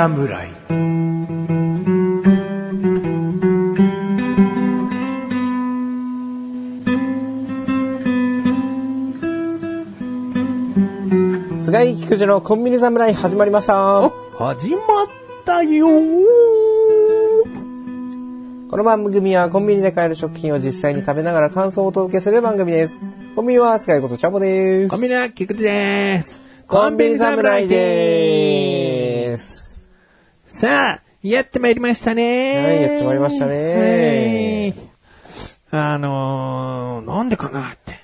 [0.00, 0.48] 侍
[11.60, 14.10] 菅井菊池のコンビニ侍始まりました。
[14.38, 14.80] 始まっ
[15.44, 15.86] たよ
[18.70, 23.20] この番組はコンビニで買える食品を実際に食べながら感想をお届けする番組です。
[23.36, 24.90] コンビニは菅井ことチャボです。
[24.90, 26.38] コンビニは菊池です。
[26.66, 28.69] コンビニ侍です。
[30.60, 32.54] さあ、やってまいりましたね。
[32.54, 34.74] はいやってまいりましたね
[35.70, 37.94] はいあのー、なんでかなって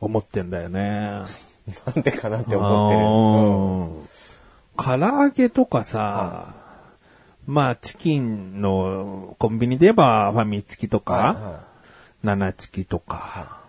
[0.00, 0.80] 思ってんだよね。
[0.80, 1.24] な
[2.00, 3.02] んでかなって思ってる。
[4.76, 6.54] あー唐揚げとかさ、
[7.48, 11.64] まあ、チキンのコンビニで言えばファミチキとか、はいは
[12.22, 13.60] ナナチキとか、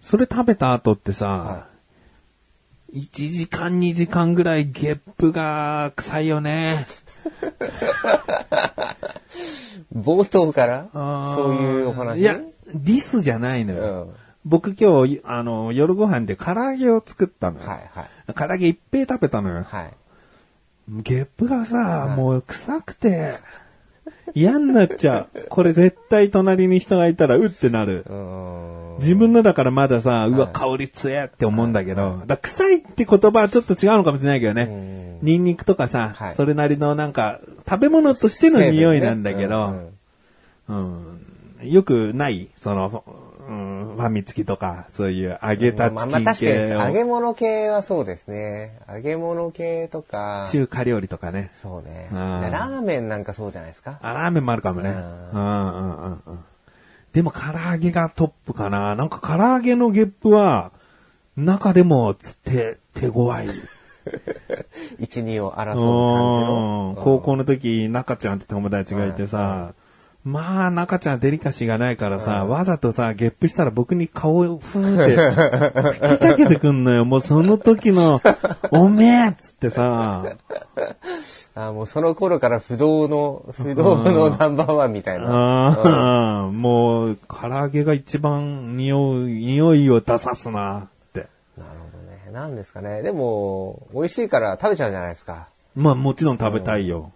[0.00, 1.66] それ食べた後ってさ、は
[2.92, 6.84] 1時間2時間ぐらいゲップが臭いよね。
[9.94, 10.88] 冒頭から？
[10.92, 12.20] そういうお話？
[12.20, 12.34] いや、
[12.74, 14.04] ディスじゃないのうよ。
[14.04, 14.14] ん。
[14.44, 17.66] 僕今日、あの、夜ご飯で唐揚げを作ったのよ。
[17.68, 18.34] はいはい。
[18.34, 19.62] 唐揚げ一平食べたのよ。
[19.62, 19.90] はい。
[20.88, 23.34] ゲップがさ、もう臭くて、
[24.34, 25.46] 嫌になっちゃう。
[25.48, 28.04] これ絶対隣に人がいたらうってなる。
[28.98, 35.18] 自分のだからまださ、うわ、はい香り強えって思うんだけど、だ臭いって言葉はちょっと違うのかもしれないけどね。
[35.22, 36.34] ニンニクとかさ、はい。
[36.34, 41.22] それなりのなんか、食べ物としての匂いなんだけど、成分ね。
[41.60, 41.70] うん。
[41.70, 43.04] よくないその、
[43.48, 48.78] うん、ファミチキとか、そういう揚げたチまあまあキン確かに揚げ物系はそうですね。
[48.88, 50.46] 揚げ物系とか。
[50.50, 51.50] 中華料理とかね。
[51.54, 52.08] そうね。
[52.12, 53.98] うんでラーメンなんかそうじゃないですか。
[54.00, 54.90] あ、ラーメンもあるかもね。
[54.90, 56.44] ううんんうんうんうん。
[57.12, 58.94] でも唐揚げがトップかな。
[58.94, 60.72] なんか唐揚げのゲップは、
[61.36, 63.48] 中でもつ手、手強い。
[64.98, 67.00] 一二を争う感じうんの。
[67.02, 69.74] 高校の時、中ちゃんって友達がいてさ、
[70.24, 77.04] まあ、中ちゃんデリカシーがないからさ、わざとさ、ゲップしたら僕に顔をふーって、 吹きかけてくんのよ。
[77.04, 78.20] もうその時の、
[78.70, 80.24] おめえっつってさ、
[81.56, 85.26] あもうその頃から不動の、不動のナンバーワンみたいな。
[85.26, 91.26] ああ、もう、唐揚げが一番匂い、匂いを出さすなって。
[91.58, 92.32] なるほどね。
[92.32, 93.02] なんですかね。
[93.02, 95.48] でも、美味しいから食べちゃうじゃないですか。
[95.74, 97.10] まあもちろん食べたいよ。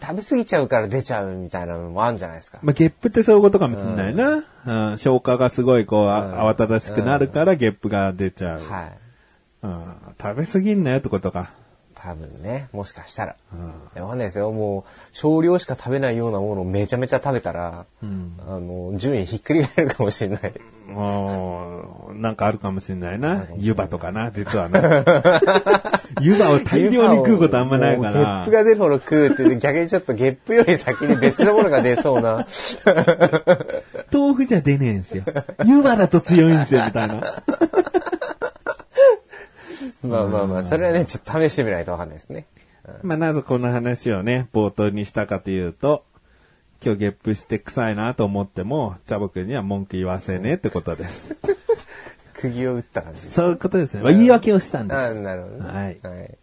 [0.00, 2.58] 食べ過ぎちゃうから出ちゃうみたいなのもあるんじゃないですか。
[2.62, 4.44] まあゲップってそういうことかもしれないな。
[4.90, 8.60] うん、消化がすごいこう、あ慌ただしくなるからゲップが出ちゃう。
[8.60, 8.92] はい。
[9.62, 11.50] うん、食べ過ぎんなよってことか。
[12.02, 13.32] 多分ね、もしかしたら。
[13.32, 13.36] い
[13.94, 14.50] やわかんないですよ。
[14.50, 20.52] もう、少量しか食べないようなものをめちゃめちゃ食べたら、あの、順位ひっくり返るかもしれない。
[20.88, 23.46] もう、なんかあるかもしれないな。
[23.56, 24.80] 湯葉とかな、実はな。
[26.20, 28.50] 湯葉を大量に食うことあんまないかもうゲッらプ。
[28.50, 32.46] が出るほど食うって、逆にちょっとゲップより先に別のものが出そうな。
[34.12, 35.22] 豆腐じゃ出ねえんすよ。
[35.64, 37.20] 湯葉だと強いんすよ、みたいな。
[40.02, 42.46] まあまあまあ、それはね、ちょっと試してみないとわかんないですね。
[43.02, 46.04] まあ、なぜこの話をね、冒頭にしたかというと、
[46.84, 51.36] 今日ゲップして臭いなと思っても、チャボくんには文句言わせねえってことです。
[52.34, 53.34] 釘を打った感じです。
[53.34, 54.02] そういうことですね。
[54.02, 55.20] まあ言い訳をしたんであす。
[55.20, 55.64] なるほどね。
[55.64, 56.38] はいはい。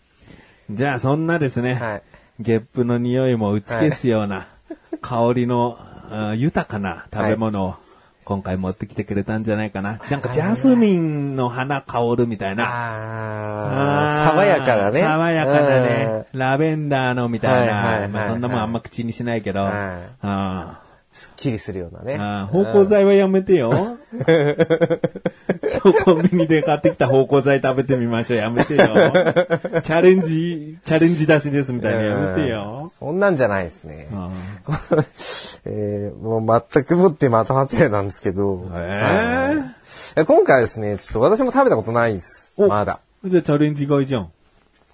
[0.72, 2.02] じゃあ、そんなですね、はい
[2.40, 4.48] ゲップの匂いも打ち消すような、
[5.02, 5.78] 香りの
[6.10, 7.76] あ豊かな食べ物を、
[8.30, 10.00] 今回持ってきてくれたんじゃないかな。
[10.12, 12.64] なんかジャスミンの花香るみたいな。
[12.68, 15.02] あー、爽やかだね。
[15.02, 16.28] 爽やかだね。
[16.34, 17.68] ラベンダーのみたい
[18.08, 18.28] な。
[18.28, 19.62] そんなもんあんま口にしないけど。
[19.62, 19.72] はい
[20.22, 22.18] あすっきりするようなね。
[22.20, 23.72] あ芳香剤はやめてよ。
[26.04, 28.38] コンビニで買ってきた芳香剤食べてみましょう。
[28.40, 28.86] やめてよ。
[28.86, 32.92] チャレンジ、チャレンジ出しですみたいなやめてよ。
[32.98, 34.08] そんなんじゃないですね。
[34.14, 34.30] あ
[35.66, 38.68] えー、もう全くもって的外れなんですけど。
[38.74, 42.54] えはい今回はですね、ちょっと私も食べたことないです。
[42.58, 43.00] おまだ。
[43.26, 44.32] じゃあチャレンジ買いじゃん。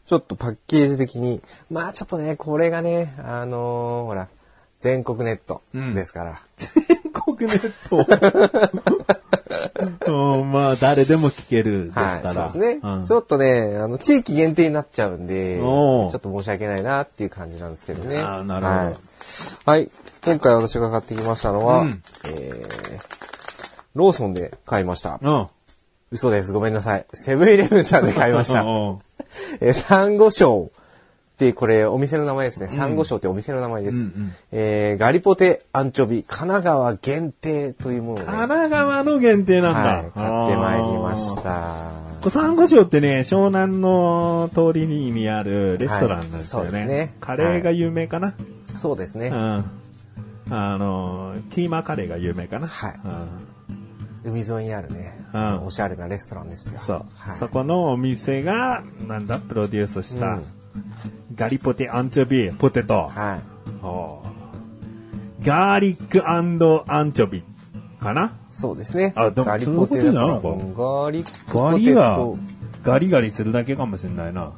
[0.05, 1.41] ちょっとパッケージ的に。
[1.69, 4.27] まあちょっとね、これがね、あのーほら、
[4.85, 6.41] 全国ネットですから。
[6.57, 8.05] 全国ネット。
[10.05, 12.33] うんまあ、誰でも聞けるですはい、から。
[12.51, 18.17] そうですね、うんちょっとね、あの、地域限定になっちゃうんで、ちょっと申し訳ないなっていう感じなんですけどね。
[18.17, 18.95] なるほどはい。
[19.65, 19.89] はい。
[20.23, 22.99] 今回私が買ってきましたのは、うんえー、
[23.95, 25.19] ローソンで買いました。
[25.19, 25.47] うん。
[26.11, 26.53] 嘘です。
[26.53, 27.07] ごめんなさい。
[27.11, 28.61] セブンイレブンさんで買いました。
[28.61, 28.99] うん
[29.61, 30.71] えー、サンゴ礁
[31.35, 32.69] って、これお店の名前ですね。
[32.69, 33.97] サンゴ礁ってお店の名前です。
[33.97, 39.79] うんうんえー、ガリポテアンチョビ、神奈川限定というものをね、神奈川の限定なんだ。
[39.79, 42.29] はい、買ってまいりました。
[42.29, 46.69] サンゴ礁ってね、湘南の通りにあるレストランなんですよね。
[46.71, 48.33] はいそうですねカレーが有名かな、
[48.77, 49.33] そうですねう。
[49.33, 49.35] ん。
[50.49, 56.81] あの、キーマカレーが有名かなはいうん海沿いにあるね、うんおしゃれなレストランですよ。
[56.81, 60.43] そう、はいそこのお店が、なんだ、プロデュースした、うん
[61.35, 63.09] ガリポテアンチョビポテト。
[63.09, 63.85] はい。
[63.85, 64.35] おー
[65.45, 66.57] ガーリックアン
[67.11, 67.43] チョビ
[67.99, 69.13] かなそうですね。
[69.15, 72.39] あでもガリポテなのかうんガーリガリ。
[72.83, 74.53] ガリガリするだけかもしれないな。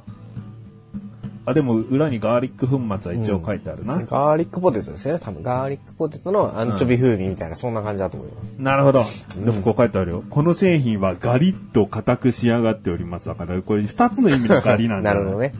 [1.46, 3.96] あ、でも裏にガーリック粉末は一応書いてあるな。
[4.00, 5.18] ガーリックポテトですね。
[5.18, 8.56] 多分ガーリックポテトのアンチョビ風味みたいな、そんな感じだと思います。
[8.58, 9.06] なるほど。
[9.46, 10.24] でもこう書いてあるよ。
[10.30, 13.28] この製品はガリッと硬く仕上がっております。
[13.28, 15.54] だからこれ二つの意味のガリなんだよ、 なるほどね。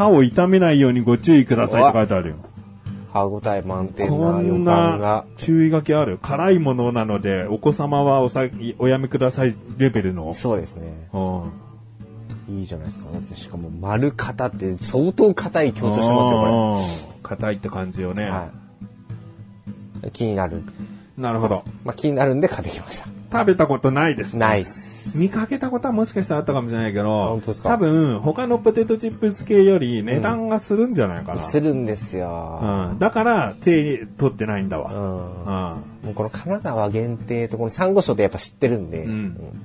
[0.00, 2.36] 歯を傷めないようにご注意くださいって書いてあるよ。
[3.12, 5.24] 歯応え満点こな予んな感が。
[5.36, 6.16] 注意書きある。
[6.22, 8.48] 辛いものなので、お子様はおさ
[8.78, 10.32] おやめくださいレベルの。
[10.32, 11.08] そうですね。
[11.12, 11.52] うん
[12.48, 13.12] いいじゃないですか。
[13.12, 18.24] だってしかも丸型って相当硬い強調してますよ、こうん硬いって感じよね。
[18.24, 18.30] れ。
[18.30, 18.50] は
[20.06, 20.10] い。
[20.12, 20.62] 気になる。
[21.18, 21.62] なるほど。
[21.84, 23.08] まあ、気になるんで買ってきました。
[23.30, 24.38] 食べたことないです。
[24.38, 24.89] ナイス。
[25.14, 31.38] 見かけたことはもしかしたらあったかもしれないけど、多分他のポテトチップス系より値段がするんじゃないかな。
[31.38, 32.90] するんですよ。
[32.92, 34.92] うん、だから手取ってないんだわ。
[34.92, 35.44] うん。
[35.44, 35.90] うん。
[36.02, 39.10] もうこの神奈川限定とこのサンゴ礁ってやっぱ知ってるんで、うん。
[39.10, 39.62] うん。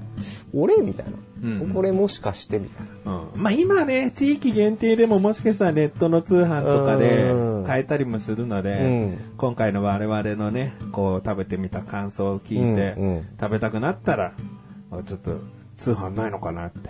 [0.53, 1.11] 俺みたいな、
[1.43, 1.73] うん。
[1.73, 3.19] これもしかしてみたいな。
[3.33, 3.41] うん。
[3.41, 7.63] まあ今ね、地域限定でももしかしたらネットの通販とかでうん。
[7.65, 8.83] 買えたりもするので、う
[9.13, 9.17] ん。
[9.37, 13.25] 今回の我々のね、こう食べてみた感想を聞いて、うんうん。
[13.39, 14.33] 食べたくなったら、
[14.99, 15.39] あちょっと
[15.77, 16.89] 通販ないのかなって。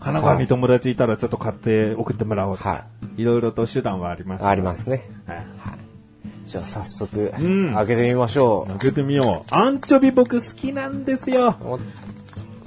[0.00, 2.84] 奈川に友達いたらちょっと買って送ってもらおうとか、、は
[3.16, 5.08] いろいろと手段はあります、ありますね。
[5.26, 5.36] はい。
[5.38, 5.46] はい。
[6.46, 9.54] じゃあ早速、ん開けてみましょ開けてみよう。
[9.54, 11.58] アンチョビ僕好きなんですよ。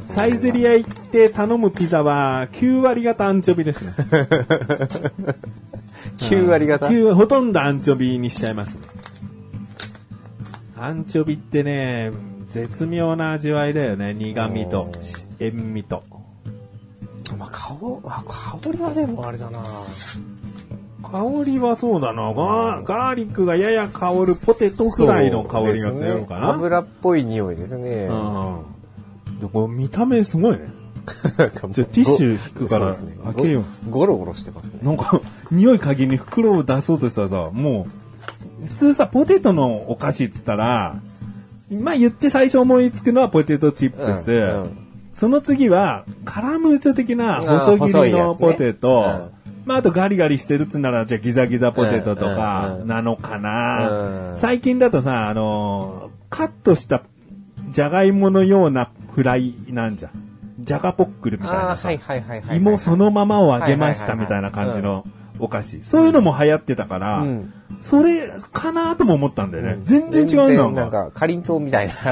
[0.08, 3.94] サイゼリア行って頼むピザは9割方アンチョビですね。
[6.18, 8.82] 9割方、9ほとんどアンチョビにしちゃいますね。
[10.78, 12.12] アンチョビってね、
[12.54, 14.14] 絶妙な味わいだよね。
[14.14, 14.92] 苦味と
[15.40, 16.04] 塩味と。
[17.38, 18.24] まあ、香あ
[18.62, 19.60] 香りはでもあれだな
[21.04, 22.34] 香りはそうだな。
[22.34, 26.48] ガーガーリックがやや香るポテトフライの香りが強いのかな。
[26.48, 28.08] ね油っぽい匂いですね。
[28.08, 29.40] うん。
[29.40, 30.82] でこれ見た目すごいね。
[31.38, 32.94] なんティッシュ引くから
[33.34, 34.80] 開けようゴゴロゴロしてますね。
[34.84, 35.20] なんか、
[35.52, 37.88] 匂い嗅ぎに袋を出そうとしたらさ、も
[38.64, 41.02] う、普通さ、ポテトのお菓子っつったら、
[41.72, 44.32] まあ言って最初思いつくのはポテトチップス。
[44.32, 44.78] うんうん
[45.14, 49.06] その次は、カラムーチョ的な細切りのポテト。
[49.36, 54.32] うんまああとガリガリしてるっつんなら、じゃあギザギザポテトとかなのかな。
[54.32, 57.04] うん最近だとさ、あのーカットした
[57.70, 60.12] じゃがいものようなフライなんじゃん。
[60.62, 62.58] じゃがポックルみたいなさはいはいはいはい。
[62.58, 65.06] 芋そのままを揚げましたはいはいはいはいみたいな感じの
[65.42, 65.84] お菓子。
[65.84, 69.80] そういうのも流行ってたから、うんそれかなとも思ったんだよね。
[69.86, 71.94] 全然違うんだ全然なんか、かりんとうみたいな。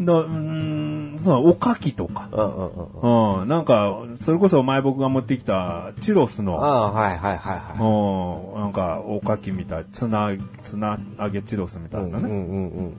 [0.00, 2.28] だうーん、そう、おかきとか。
[2.32, 2.70] うんうん
[3.02, 3.40] うん。
[3.42, 10.32] うん、なんか、それこそ前僕が持ってきたチュロスの、ああ、はいはいはいはうん、なんか、おかきみたい、ツナ、
[10.62, 12.08] ツナ揚げチュロスみたい。
[12.08, 12.24] いなね。
[12.24, 12.94] うんうんうん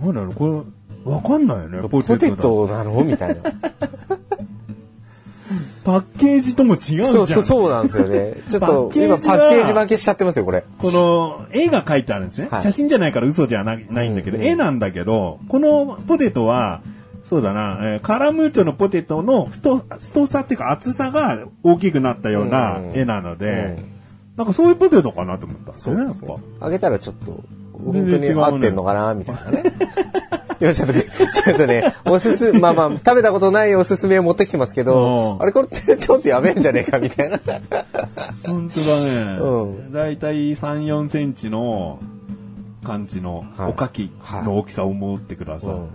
[0.00, 0.66] なんだろう、こ
[1.06, 1.88] れ、わかんないよね、うん。
[1.88, 2.30] ポポテ。
[2.32, 3.02] トなの？
[3.04, 3.42] みたいな。
[5.84, 7.04] パッケージとも違うじゃん。
[7.04, 8.34] そうそう、そうなんですよね。
[8.48, 10.64] ちょっパと今パッケージ負けしちゃってますよ、これ。
[10.78, 12.48] この絵が書いてあるんですね。
[12.50, 16.80] はい写真じゃないから嘘じゃなないんだけど、うんうん絵なんだけど、このポテトは、
[17.24, 23.94] そうだな、えーカラムーチョのポテトの太太さっていうか厚さが大きくなったようなうん絵なので、うん
[24.36, 26.66] なんかそういうポテトかなと思ったんですよね、やっぱ。
[26.66, 27.40] あげたらちょっと、
[27.72, 29.62] 本当に合ってんのかなみたいなね。
[30.60, 37.38] いや、ちょっと、ちょっとね、おすす、まあまあ、食べたことないおすすめを持ってきてますけどう、んあれこれってちょっとやべえんじゃねえかみたいな。
[38.46, 39.38] 本当だね。
[39.40, 41.98] うんだいたい3、4センチの
[42.84, 44.10] 感じのはいおかき
[44.44, 45.70] の大きさを思ってください。
[45.70, 45.88] うん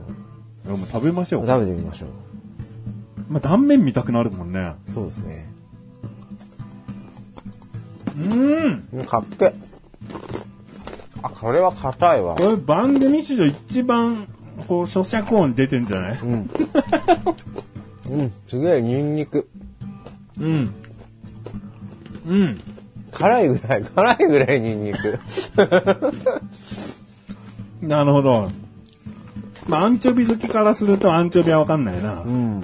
[0.66, 1.48] でも食べましょう。
[1.48, 2.10] 食べてみましょう。
[3.30, 4.74] まあ、断面見たくなるもんね。
[4.86, 5.50] そうですね。
[8.18, 9.54] うんうん、かっけ。
[11.22, 12.44] あ、これは硬いわこ。
[12.44, 14.28] れ番組史上一番、
[14.68, 16.20] こう、咀嚼音出てんじゃない？
[16.22, 16.50] うん。
[18.10, 19.48] うん、すげえ、ニンニク。
[20.40, 20.74] うん。
[22.28, 22.60] うん。
[23.12, 25.20] 辛いぐらい、辛いぐらいニンニク。
[27.82, 28.52] なるほど。
[29.68, 32.22] まあ、アンチョビ好きからするとアンチョビはわかんないな。
[32.22, 32.64] うん。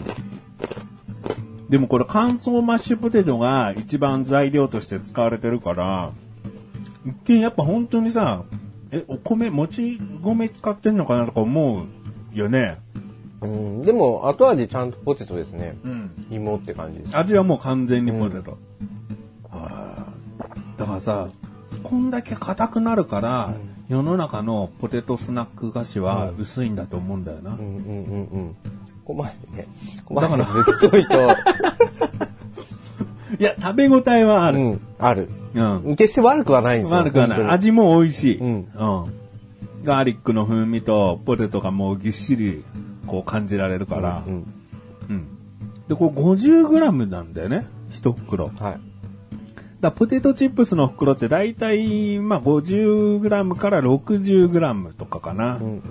[1.70, 6.12] でもこれ乾燥マッシュポテトが一番材料として使われてるから、
[7.06, 8.44] 一見やっぱ本当にさ、
[8.92, 12.78] え、お米、もち米使ってんのかなとか思うよね。
[13.42, 15.78] うん、でも後味ちゃんとポテトですね。
[15.84, 16.12] うん。
[16.32, 17.18] 芋って感じです。
[17.18, 18.58] 味はもう完全にポテト。
[19.50, 20.06] はあ
[20.78, 21.30] だからさ、
[21.84, 23.54] こんだけ硬くなるから、
[23.88, 27.52] 世の中のポテトスナック菓子は薄いんだと思うんだよな。
[27.52, 28.56] うんうんうんうん。
[29.04, 29.68] ここまでね、
[30.06, 31.30] ここまでぶっといと、
[33.40, 34.60] いや、食べ応えはある。
[34.60, 35.30] うん、ある。
[35.54, 35.96] うん。
[35.96, 37.00] 決して悪くはないんですよ。
[37.00, 37.44] 悪くはない。
[37.44, 38.38] 味も美味しい。
[38.38, 38.66] うんうん。
[39.84, 42.64] ガーリックの風味とポテトがもうぎっしり
[43.08, 44.24] こう感じられるから。
[44.26, 44.34] うん
[45.10, 45.28] うん。
[45.88, 47.68] で、これ 50g なんだよね。
[47.92, 48.48] 一袋。
[48.48, 48.96] はい。
[49.82, 55.58] らポテトチップスの袋って大体、まあ 50g から 60g とかかな。
[55.58, 55.82] うん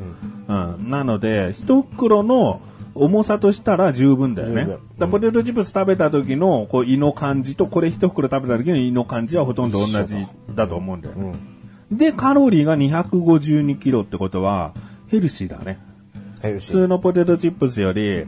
[0.49, 0.75] うん。
[0.75, 0.91] うん。
[0.91, 2.61] なので、一袋の
[2.95, 4.69] 重さとしたら十分だよね。
[4.99, 11.35] だポテトチップス食べた時のこう胃の感じと、これ一袋食べた時の胃の感じはほとんど同じだと思うんだよね。
[11.91, 11.99] うん。
[11.99, 14.75] で、カロリーが252キロってことは、
[15.09, 15.81] ヘルシーだね。
[16.41, 18.27] 普通のポテトチップスより、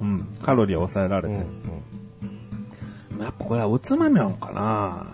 [0.00, 1.40] うん、カロリーは抑えられてる。
[1.40, 3.22] うんうん。
[3.22, 5.06] やっぱこれはおつまみなのかな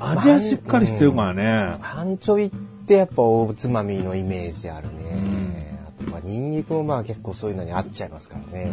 [0.00, 1.78] 味はしっかりしてるからね。
[1.82, 2.50] アンチョビっ
[2.86, 4.98] てやっぱおつまみのイメージあるね。
[5.00, 5.67] あと
[6.10, 8.70] まあニンニクもまあ結構そういうのに合っちゃいますからね。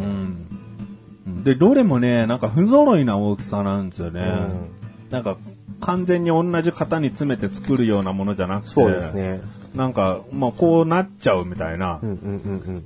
[1.26, 1.44] うん。
[1.44, 4.20] で、どれもね、なんか不揃いな大きさなんですよね。
[4.20, 4.68] ん
[5.10, 5.36] なんか、
[5.80, 9.40] 完全に同じ型に詰めて作るようなものじゃなくて、そうですね。
[9.74, 12.00] なんか、まあこうなっちゃうみたいな。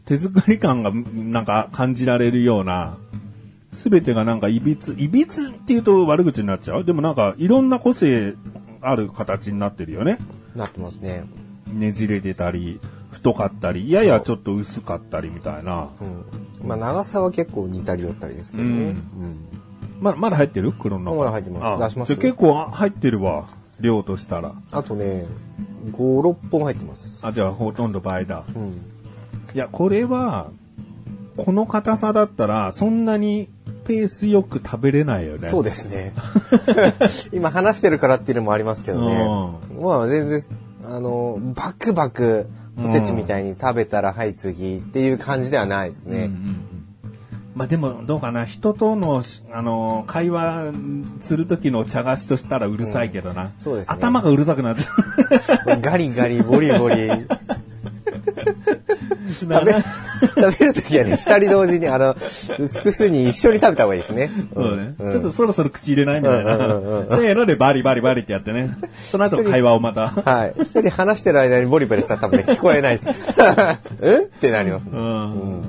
[0.07, 2.97] 手作り感がなんか感じられるような、
[3.73, 6.85] すべてがなんかいびつ、いびつっていうと悪口になっちゃう？
[6.85, 8.35] でもなんかいろんな個性
[8.81, 10.19] ある形になってるよね。
[10.57, 11.25] なってますね。
[11.73, 15.91] ねじれてたり、太かったり、ややちょっと薄かったりみたいな。
[16.01, 16.69] うん。
[16.69, 18.71] まあ長さは結構似たり寄ったりですけどね。
[18.71, 19.39] うんうん。
[20.01, 20.73] まだ、まだ入ってる？
[20.73, 21.17] 黒の中。
[21.19, 23.47] まだ入ってますあ出します結構入ってるわ。
[23.81, 24.55] 量としたら。
[24.73, 25.27] あとね、
[25.93, 27.27] 5、6本入ってます。
[27.27, 28.45] あ、じゃあほとんど倍だ。
[28.55, 28.73] うん。
[29.55, 30.51] いや、これは、
[31.37, 33.49] この硬さだったら、そんなに
[33.87, 35.49] ペースよく食べれないよね。
[35.49, 36.13] そうですね。
[37.33, 39.25] 今話してるからっていうのもありますけどね。
[39.81, 40.41] まあ全然、
[40.85, 42.49] あの、バクバク
[42.83, 46.31] ポテチみたいに食べたら、はい次っていう感じではないですね。
[47.55, 48.45] まあでも、どうかな。
[48.45, 49.23] 人との、
[49.53, 50.73] あの、会話
[51.21, 53.51] する時の茶菓子としたらうるさいけどな。
[53.59, 55.81] そうですね頭がうるさくなっちゃう。
[55.83, 57.11] ガリガリ、ボリボリ。
[59.31, 59.73] 食べ、
[60.43, 64.31] 食べるときはね、二人同時に、あの、複数に一緒に食べた方がいいですね。
[64.55, 66.57] そうね、んちょっとそろそろ口入れないみたいな。
[66.57, 68.77] せーのでバリバリバリってやってね。
[69.11, 70.09] その後会話をまた。
[70.09, 70.55] はい。
[70.63, 73.09] 一人話してる間にボリボリしたら多分ね、聞こえないです。
[74.01, 74.17] うん？
[74.19, 74.87] ってなります。
[74.91, 75.63] うん。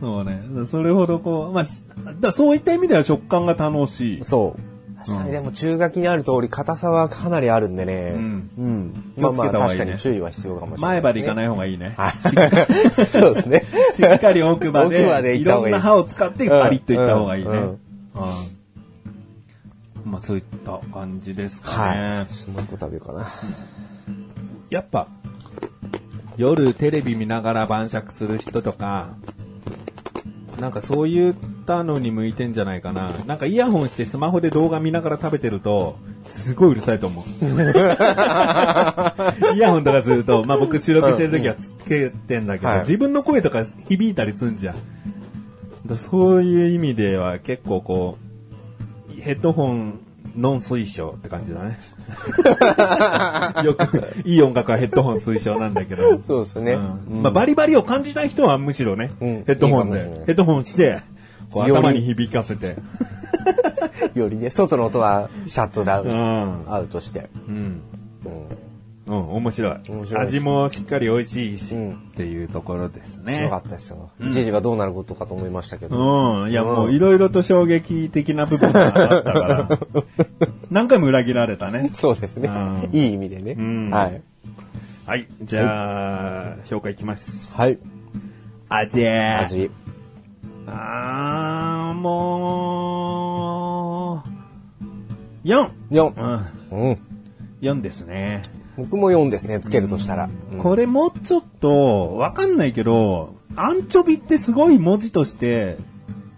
[0.00, 0.42] そうね。
[0.70, 1.84] それほどこう、まあ、し
[2.20, 4.24] だそういった意味では食感が楽しい。
[4.24, 4.60] そう。
[5.06, 8.12] 確かにでも中書きにある通り硬さはかなりあるんでね。
[8.14, 9.12] うんうん。
[9.16, 11.08] 気をつけた方がいいねまあまあ確かに注意は必要かもしれな前いです、ね。
[11.08, 11.94] 歯でいかない方がいいね。
[11.96, 12.12] はい。
[13.06, 13.62] そうですね。
[13.94, 17.50] しっかり奥歯で、奥歯でいいった方がいいろんな歯を使ってパリッといった方がいいね。
[17.50, 17.78] うん
[20.04, 22.00] まあそういった感じですかね。
[22.00, 22.50] はい。
[22.50, 23.26] もう一個食べようかな。
[24.70, 25.08] やっぱ、
[26.36, 29.08] 夜テレビ見ながら晩酌する人とか、
[30.60, 31.30] なんかそうい
[31.66, 33.10] ったのに向いてんじゃないかな。
[33.26, 37.24] なんかイヤホンしてスマホで動画見ながら食べてると、すごいうるさいと思う。
[39.54, 44.76] イヤホンとかすると、まあ僕収録してる時はつけてんだけど、はい自分の声とか響いたりすんじゃん。
[45.84, 48.16] だそういう意味では結構こ
[49.10, 49.98] う、ヘッドホン
[50.36, 51.78] ノン推奨って感じだね。
[53.64, 56.20] よく、いい音楽はヘッドホン推奨なんだけど。
[56.26, 56.72] そうですね。
[56.74, 56.78] う
[57.14, 61.02] んまあ、バリバリを感じない人はむしろね、うんヘッドホンでいいかもしれないヘッドホンして、
[61.64, 62.76] こう頭に響かせて。
[64.14, 66.64] よりね、外の音はシャットダウうン、ん。
[66.72, 67.28] アウトして。
[67.48, 67.54] うん。
[68.24, 68.66] うん
[69.08, 69.76] うん、面白い。
[69.88, 73.58] 面白い味もしっかり美味しいし、うんっていうところですよねか。
[73.58, 74.10] ったですよ。
[74.20, 76.42] 一時がどうなることかと思いましたけど。
[76.42, 76.50] うん。
[76.50, 79.68] いや、もういろいろと衝撃的な部分があったから、
[80.72, 81.90] 何回も裏切られたね。
[81.92, 82.88] そうですねう。
[82.88, 83.54] んいい意味でね。
[83.54, 84.22] んはい。
[85.06, 85.28] はい。
[85.42, 87.54] じゃあ、評価いきます。
[87.54, 87.78] はい。
[88.68, 89.06] 味。
[89.06, 89.70] 味。
[90.66, 92.22] あー、も
[95.44, 95.70] う、4!
[95.90, 96.46] 4。
[96.70, 96.90] うん。
[96.90, 96.98] うん。
[97.62, 98.42] 4ですね。
[98.76, 100.28] 僕も4ですね、つけるとしたら。
[100.52, 105.76] うんこれもうちょっと、わかんないけど、アンチョビってすごい文字として、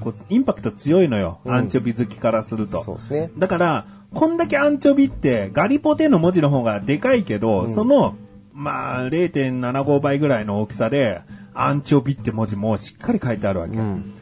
[0.01, 1.41] こうインパクト強いのよ。
[1.45, 2.85] うんアンチョビ好きからすると。
[2.85, 3.31] そうですね。
[3.39, 8.17] だから、こんだけアンチョビって、ガリポテの文字の方がでかいけど、その、
[8.53, 11.21] まあ、0.75倍ぐらいの大きさで、
[11.61, 13.77] アンチョビって文字もしっかり書いてあるわけ。
[13.77, 14.15] うん。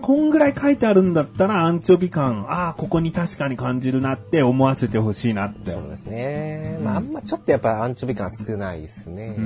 [0.00, 5.70] こんぐらい書いてあるんだったら、アンチョビ感、ああ、ここに確かに感じるなって思わせてほしいなって。
[5.70, 6.78] そうですね。
[6.82, 9.36] まあ、あんまちょっとやっぱアンチョビ感少ないですね。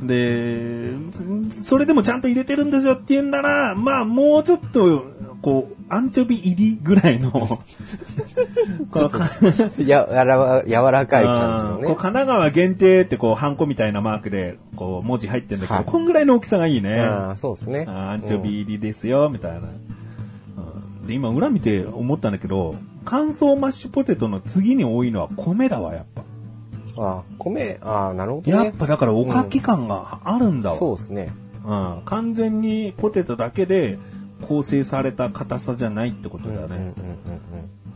[0.00, 0.92] で、
[1.50, 5.04] それでもちゃんと入れてるんですよって言うんなら、まあもうちょっと、
[5.40, 7.60] こう、アンチョビ入りぐらいの、 こ
[9.78, 11.86] うややら柔らかい感じのこうね。
[11.88, 17.00] 神奈川限定ってこう、ハンコみたいなマークで、こう、文字入ってんだけど、はいこんぐらいの大きさがいいね。
[17.00, 17.86] ああ、そうですね。
[17.88, 19.58] アンチョビ入りですよ、みたいな。
[19.58, 19.98] うん
[21.06, 26.22] で、今裏見て思ったんだけど、乾燥マッシュポテトの次に多いのは米だわ、やっぱ。
[27.02, 28.64] ああ、米、ああ、なるほどね。
[28.64, 30.76] やっぱだからおかき感があるんだわ。
[30.76, 31.32] そうですね。
[31.64, 32.02] うん。
[32.04, 33.98] 完全にポテトだけで
[34.42, 36.94] 構成された硬さじゃないってことだね。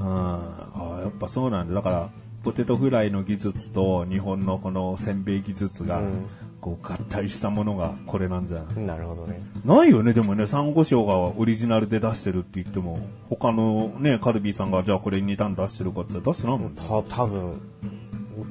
[0.01, 0.07] うん。
[0.07, 1.75] あーやっぱそうなんだ。
[1.75, 2.11] だから、
[2.43, 6.27] ポテトフライの技術と日本のこのせんべい技術が、うん
[6.63, 8.75] こう合体したものがこれなんじゃない？
[8.77, 8.87] うん。
[8.87, 9.43] なるほどね。
[9.65, 16.81] ないよね、でもね、サンゴ礁がオリジナルで出してるって言っても、他のね、カルビーさんがじゃあこれに似たの出してるかって出してないもんね。
[16.81, 17.61] た、多分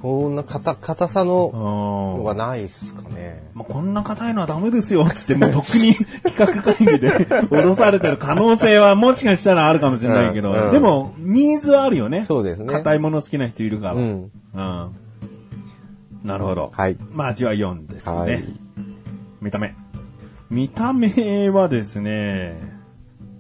[0.01, 3.49] こんな硬、硬さののうんがないっすかね。
[3.53, 7.09] まあ、こんな硬いのはダメですよ、つって、もうとっくに企画会議で
[7.49, 12.25] 脅されてる可能性はもしかしたらあるかもしれないけど、うんうんでも、ニーズはあるよね。
[12.27, 13.93] そうですね硬いもの好きな人いるから。
[13.93, 14.31] うん。
[14.53, 14.87] うん
[16.23, 16.71] なるほど。
[16.71, 16.97] はい。
[17.13, 18.15] まあ、味は4ですね。
[18.15, 18.43] はい
[19.41, 19.73] 見た目。
[20.51, 22.61] 見た目はですね、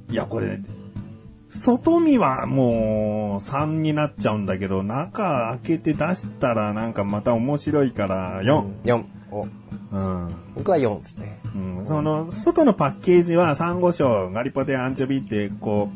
[0.09, 0.59] いや、これ、
[1.51, 8.83] 外見はもう3になっちゃうんだけど、中開けて出したらなんかまた面白いから4。
[8.83, 9.05] 4。
[9.31, 10.35] お、うん。
[10.55, 11.39] 僕は4ですね。
[11.55, 15.89] うん、その、外のパッケージは、サンゴ礁、ガリポテ、アンチョビって、こ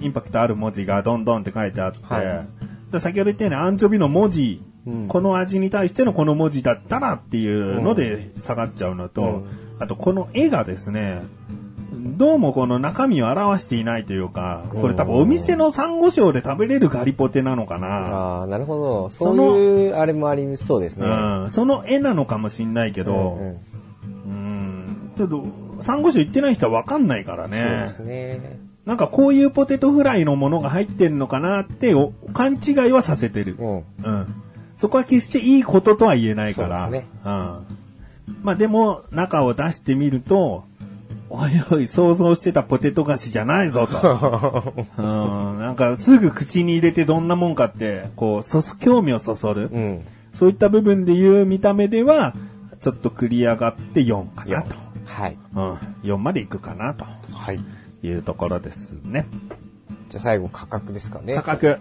[0.00, 2.46] う、インパクトある文字がどんどんって書いてあって、はい
[2.90, 11.22] で先ほど言ったように、アンチョビの文字、うんこの味に対してのこの文字だったらっていうので下がっちゃうのと、うんあとこの絵がですね、
[12.18, 17.86] どうもこの中身を表していないというか、これ多分お店のサンゴ礁で食べれるガリポテなのかな。
[17.86, 19.10] ああ、なるほど。
[19.10, 21.06] そういう、あれもありそうですね。
[21.06, 23.60] うん、その絵なのかもしんないけど、うんうん
[24.26, 25.44] うんちょっと、
[25.80, 27.88] サンゴ礁行ってない人はわかんないからそうねで。
[27.88, 28.58] すね。
[28.84, 33.54] なんかこういうポテトフライのものが入ってんのかなってお勘違いはさせてる。
[33.60, 33.76] うん。
[33.76, 34.34] うん。
[34.76, 36.82] そこは決していいこととは言えないから。
[36.82, 37.30] そうですねうん。
[38.42, 40.64] まあでも、中を出してみると、
[41.30, 44.74] おいおい、想像してたポテト菓子じゃないぞと。
[44.96, 45.58] うん。
[45.58, 49.68] なんかすぐ口に入れてどんなもんかって、こう、そす、興味をそそる。
[49.72, 50.00] うん。
[50.32, 52.34] そういった部分で言う見た目では、
[52.80, 54.74] ちょっと繰り上がって4かな4と。。
[55.06, 55.36] はい。
[55.54, 55.72] うん。
[56.02, 57.60] 4までいくかなとはい。
[58.02, 59.26] いうところですね。
[60.08, 61.34] じゃあ最後価格ですかね。
[61.34, 61.78] 価格。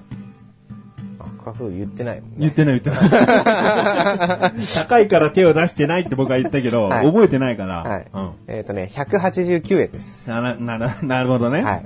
[1.49, 2.35] あ価格言ってないもんね。
[2.39, 4.51] 言ってない言ってない。
[4.75, 7.83] 高いから手を出してないって僕は言ったけど、はい覚えてないから。
[7.83, 8.07] はい。
[8.11, 8.31] うん。
[8.47, 10.29] えっ、とね、189円です。
[10.29, 11.63] なら、なら、 なるほどね。
[11.63, 11.85] はい。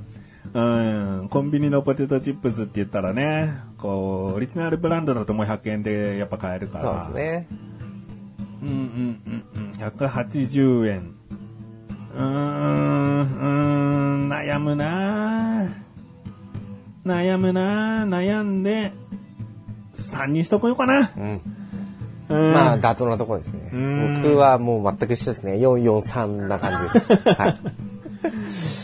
[0.54, 0.62] う
[1.24, 1.28] ん。
[1.30, 7.00] コンビニのポテトチップスって言ったらね、こう、オリジナルブランドだともう100円でやっぱ買えるから。
[7.00, 7.48] そうですね。
[8.62, 9.72] うんうんうんうん。
[9.72, 11.16] 180円。
[12.16, 13.48] うーん、うー
[14.28, 15.82] ん、悩むなぁ
[17.06, 18.92] 悩むなぁ悩んで、
[20.02, 21.12] 3にしとこようかな。
[21.18, 21.42] うん。
[22.30, 23.70] うんまあ、妥当なところですね。
[23.74, 25.54] うん僕はもう全く一緒ですね。
[25.54, 27.14] 443な感じです。
[27.30, 27.60] はい。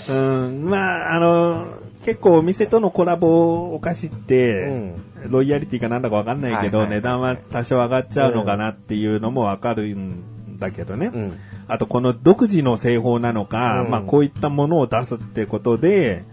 [0.10, 0.14] う
[0.50, 1.68] ん、まあ、あの、
[2.04, 4.94] 結構お店とのコラボお菓子って、
[5.28, 11.12] ロイヤリティかなんだかわかんないけど、はいはいはい値段は多少上がっちゃうのかなっていうのもわかるんだけどね。
[11.14, 11.34] うん。
[11.68, 16.24] あとこの独自の製法なのか、うんまあこういったものを出すってことで、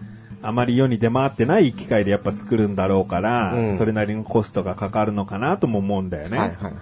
[0.47, 6.39] あまり世に出回ってない機械でやっぱ作るんだろうから、うんそれなりのコストがかかるのかなとも思うんだよね。
[6.39, 6.73] はいはいはい。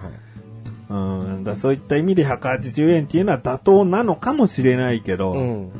[0.89, 0.95] う
[1.39, 5.71] ん、だそういった意味で180円っていうのは妥当なのかもしれないけど、うん。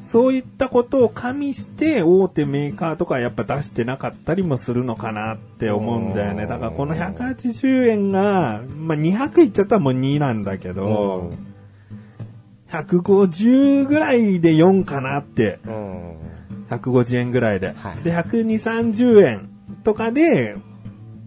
[0.00, 6.46] そういったことを加味して大手メーカーとかはやっぱ出してなかったりもするのかなって思うんだよね。
[6.46, 11.34] だからこの180円が、まあ200いっちゃったらもう2なんだけど、
[12.70, 15.58] 150ぐらいで4かなって。
[15.66, 16.27] うん。
[16.70, 17.74] 150円ぐらいで。
[17.76, 19.50] はいで、120、30円
[19.84, 20.56] とかで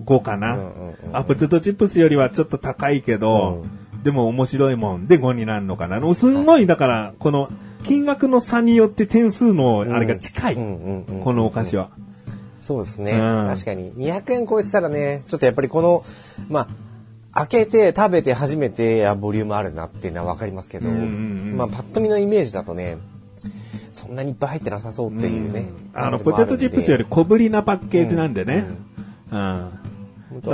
[0.05, 0.55] 5かな。
[0.55, 3.65] うんうんうんあ、ポテトチップスよりはちょっと高いけど、
[4.03, 6.15] でも面白いもんで5になるのかな。
[6.15, 7.49] すんごい、だから、この
[7.83, 10.53] 金額の差によって点数のあれが近い。
[10.55, 11.89] うんうんうんこのお菓子は。
[12.59, 13.13] そうですね。
[13.13, 13.91] うん確かに。
[13.93, 16.03] 200円超えてたらね、ちょっとやっぱりこの、
[16.49, 16.67] まあ、
[17.33, 22.97] 開けて食べて初めて、あ、ボリュームあるなっていうのはわかりますけど、うんうんうんまあ、パッと見のイメージだとね、
[23.91, 25.69] そんなにいっぱい入ってなさそうっていうね。
[25.93, 28.65] あの、ポテトチップスより小ぶりなパッケージなんでね。
[29.31, 29.71] うん。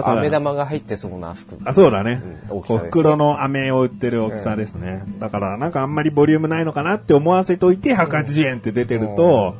[0.03, 1.57] 飴玉が入ってそうな服。
[1.63, 2.21] あ、そうだね。
[2.49, 5.03] うん大きさですね袋の飴を売ってる大きさですね。
[5.19, 9.55] だから、なんかあんまりボリュームないのかなって思わせといて、180円って出てると、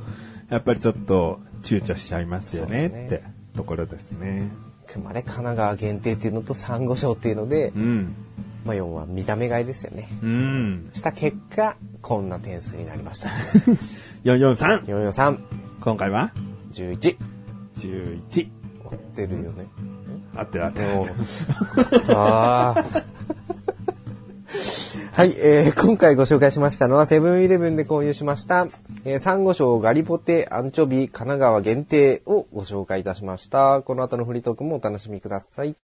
[0.50, 3.24] やっぱりちょっと躊躇しちゃいますよねって
[3.56, 4.50] ところですね。
[4.88, 8.16] あくまで神奈川限定っていうのとサンゴ礁っていうのでう、ん。
[8.68, 10.10] まあ、要は見た目買いですよね。
[10.22, 10.92] うん。
[10.94, 13.30] した結果、こんな点数になりました。
[14.26, 14.84] 443。
[14.84, 15.40] 443、
[15.80, 16.34] 今回は
[16.74, 17.18] ？11。
[17.76, 18.50] 11。
[18.84, 19.68] 追ってるよね。
[20.36, 20.88] 合ってる合ってる。
[21.00, 22.86] おさあ。
[25.14, 28.68] はい、えー、今回ご紹介しましたのは、セブンイレブンで購入しました、
[29.06, 33.82] えー、サンゴ礁ガリポテアンチョビ神奈川限定をご紹介いたしました。
[33.82, 35.78] この後のフリートークもお楽しみください。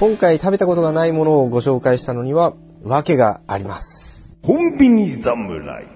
[0.00, 4.38] 今回食べたことがないものをご紹介したのには、訳があります。
[4.40, 5.86] コンビニ侍。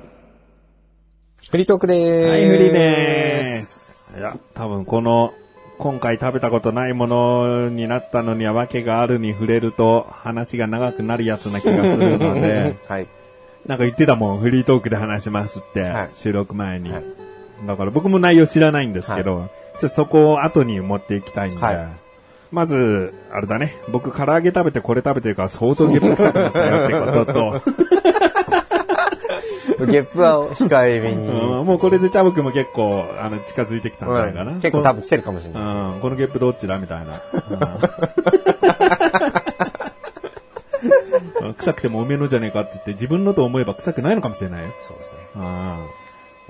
[1.50, 2.30] フリートークでーす。
[2.30, 3.94] はい、フリでーす。
[4.18, 5.32] いや、多分この、
[5.78, 13.06] 今回食べたことないものになったのには訳があるに触れると話が長くなるやつな気がするので、 はい。
[13.66, 17.04] なんか言ってたもん、フリートークで話しますって、はい収録前に、はい
[17.66, 22.03] だから僕も内容知らないんですけど、ちょっとそこを後に持っていきたいんで、はい
[22.54, 27.62] まず、あれだね、僕唐揚げ食べてこれ食べてるから相当ゲップ臭くなったよってことと、
[29.86, 31.26] ゲップは控えめに。
[31.26, 34.52] うんもうこれでチャブ君も結構あの近づいてきたんじゃないかな。
[34.52, 35.62] うん結構多分来てるかもしれない。
[35.62, 37.20] うん、このゲップどっちだみたいな。
[41.42, 44.68] うん 臭くてもおめえのじゃねえかって言って自分のと思えば臭くないのかもしれないよ。
[44.80, 45.18] そうですね。
[45.34, 45.86] うん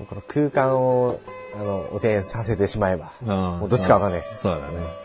[0.07, 1.19] この空間を、
[1.55, 3.11] あの、汚染させてしまえば。
[3.23, 3.27] うん
[3.59, 4.41] もうどっちかわかんないです。
[4.41, 5.04] そうだね。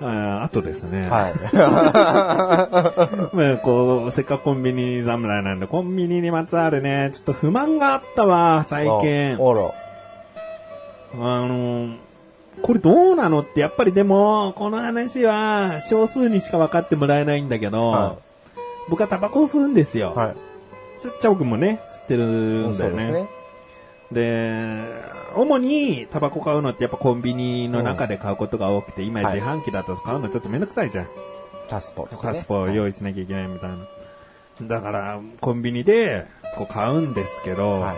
[0.00, 1.08] ああとですね。
[1.08, 1.34] はい。
[3.34, 9.34] まあこう、せっかくコンビニ侍なんで、コンビニにまつわるね、ちょっと不満があったわ、最近。
[9.34, 9.72] あら。
[11.14, 11.96] あの、
[12.62, 18.16] これどうなのって、やっぱりでも、この話は少数にしか分かってもらえないんだけど、は
[18.88, 20.14] 僕はタバコを吸うんですよ。
[20.14, 20.36] はい。
[21.20, 22.74] ちゃおくんもね、吸ってるんだよね。
[22.74, 23.37] そうですね。
[24.12, 24.86] で、
[25.34, 31.08] 主にタバコ買うのってやっぱコンビニの中で買うことが多くて、今はい自販機だと買うのちょっとめんどくさいじゃん。
[31.68, 32.34] タスポとかね。
[32.34, 33.76] パスポを用意しなきゃいけないみたいな。
[34.62, 37.96] だから、コンビニでこう買うんですけど、はい。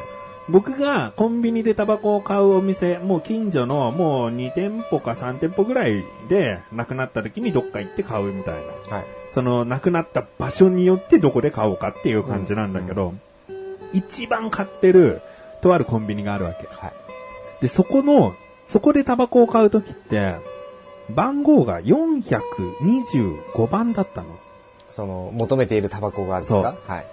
[0.48, 8.54] 僕がコンビニでタバコを買うお店、もう近所のもう2店舗か3店舗ぐらいでなくなった時にどっか行って買うみたい
[8.90, 8.96] な。
[8.96, 9.04] はい。
[9.32, 13.14] そのなくなった場所によってどこで買おうかっていう感じなんだけど、
[13.92, 15.22] 一番買ってる
[15.60, 16.66] とあるコンビニがあるわけ。
[16.66, 16.92] はい。
[17.62, 18.34] で、そこの、
[18.68, 20.34] そこでタバコを買う時って、
[21.10, 24.28] 番号が425番だったの。
[24.88, 26.76] その、求めているタバコがあるんですか？
[26.86, 27.06] はい。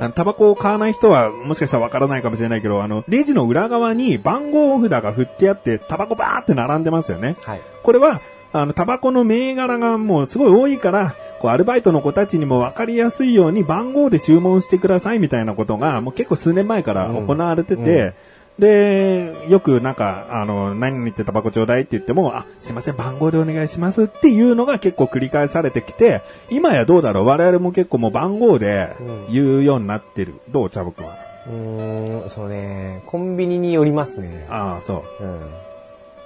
[0.00, 7.36] あのタバコを買わない人は、もしかしたらわからないかもしれないけど、あの、レジの裏側に番号札が振ってあって、タバコバーって並んでますよね。
[7.42, 7.60] はい。
[7.82, 8.20] これは、
[8.54, 18.12] あの、タバコの銘柄がもうすごい多いから、こう、アルバイトの子たちにもわかりやすいように番号で注文してくださいみたいなことが、もう結構数年前から行われてて、
[18.60, 28.90] で、よくなんか、あの、何々ってタバコちょうだいって言っても、あ、すいません、番号でお願いしますっていうのが結構繰り返されてきて、今やどうだろう我々も結構もう番号で
[29.28, 30.34] 言うようになってる。
[30.50, 31.16] どうチャボくんは？
[31.48, 34.46] うーん、そうね、コンビニによりますね。
[34.48, 35.24] ああ、そう。
[35.24, 35.40] うん。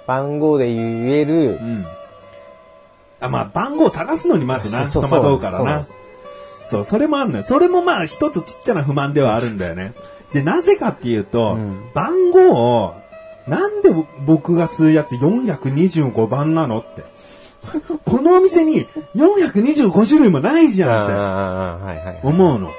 [0.05, 1.85] 番号で言えるう、ん。
[3.19, 5.85] あ、まあ、番号探すのにまずな、戸惑うからな
[6.65, 6.85] そう。
[6.85, 7.43] それもあるのよ。
[7.43, 9.93] それもまあ、一つちっちゃな不満ではあるんだよね。
[10.33, 12.51] で、なぜかっていうと、うん番号
[12.83, 12.93] を、
[13.47, 13.89] なんで
[14.25, 17.03] 僕が吸うやつ425番なのって。
[18.05, 22.19] このお店に425種類もないじあゃんって。
[22.27, 22.67] 思うの。
[22.67, 22.75] はい。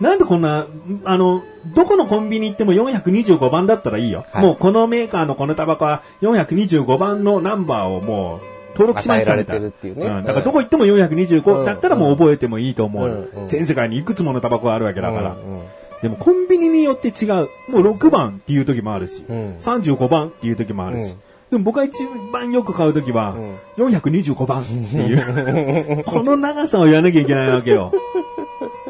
[0.00, 0.66] なんでこんな、
[1.04, 1.42] あの、
[1.74, 4.26] どこのコンビニ行っても425番だったらいいよ。
[4.32, 10.20] はいもうこのメーカーのこのタバコは425番のナンバーをもう登録しましたられてるっていうね。
[10.20, 10.24] ん。
[10.24, 13.28] だからどこ行っても425だったらもう覚えてもいいと思う。
[13.48, 15.30] 全世界にいくつものタバコがあるわけだから。
[15.32, 15.66] うんうん。
[16.02, 17.34] でもコンビニによって違う。
[17.34, 17.48] もう
[17.94, 19.56] 6番っていう時もあるし、うん。
[19.58, 21.12] 35番っていう時もあるし。
[21.12, 21.20] うん。
[21.50, 21.98] でも僕が一
[22.32, 23.36] 番よく買う時は、
[23.76, 27.92] 425番っていう、 この長さを言わなきゃいけないわけよ。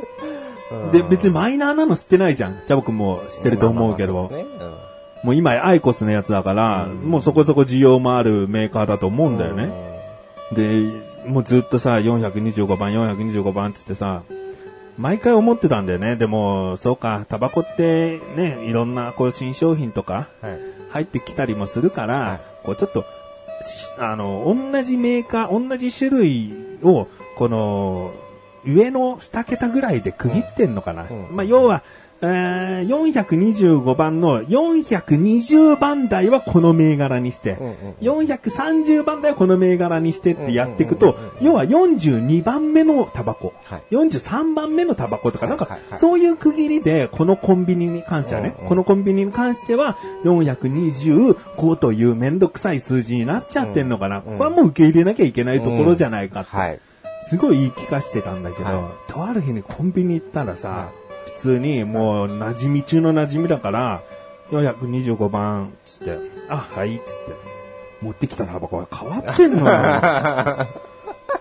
[0.92, 2.58] で、別にマイナーなの吸ってないじゃん。
[2.66, 4.14] ジャボ君も知ってると思うけど。
[4.14, 4.83] まあまあまあ
[5.24, 9.72] もう今アイコスのやつだから、もうそこそこ需要もあるメーカーだと思うんだよね。
[10.52, 10.82] で、
[11.26, 14.22] もうずっとさ、425番、425番っつってさ、
[14.98, 16.16] 毎回思ってたんだよね。
[16.16, 20.28] でも、そうか、タバコってね、いろんなこう新商品とか。
[20.90, 23.04] 入ってきたりもするから、はいこうちょっと、
[23.66, 28.12] しあの、同じメーカー、同じ種類を、この、
[28.64, 31.06] 上の2桁ぐらいで区切ってんのかな。
[31.10, 31.82] うんうんまあ、要は、
[32.26, 43.82] えー、425番の420番台はこの銘柄にして、うんうん430番台はこの銘柄にしてってやっていくとうんうんうんうん、要は42番目のタバコ、はい。
[43.90, 46.00] 43番目のタバコとか、なんかはいはいはい。
[46.00, 54.20] そういう区切りで、このコンビニに関してはね、うんうんこのコンビニに関しては425というめんどくさい数字になっちゃってんのかな。
[54.22, 56.56] ここはもう受け入れなきゃいけないところじゃないかって。
[56.56, 56.80] はい。
[57.22, 60.92] すごい言い聞かせてたんだけど、はとある日にコンビニ行ったらさ、
[61.26, 64.02] 普通にもう馴染み中の馴染みだから、
[64.50, 67.32] 425番、つって、あ、はい、つって、
[68.02, 69.66] 持ってきたタバコが変わってんのよ。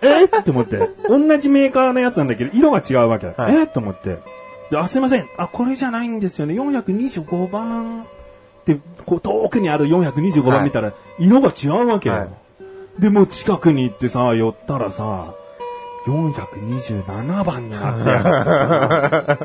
[0.02, 3.28] えって思って、同じメーカーのやつなんだけど、色が違うわけ。
[3.28, 4.20] はいえと思って。
[4.72, 5.28] であ、すいません。
[5.38, 6.54] あ、これじゃないんですよね。
[6.56, 8.06] 425番っ
[8.66, 12.16] て、こう遠くにある425番見たら、色が違うわけよ。
[12.16, 12.28] はい
[13.00, 15.34] で、もう近くに行ってさ、寄ったらさ、
[16.06, 19.38] 427番になってや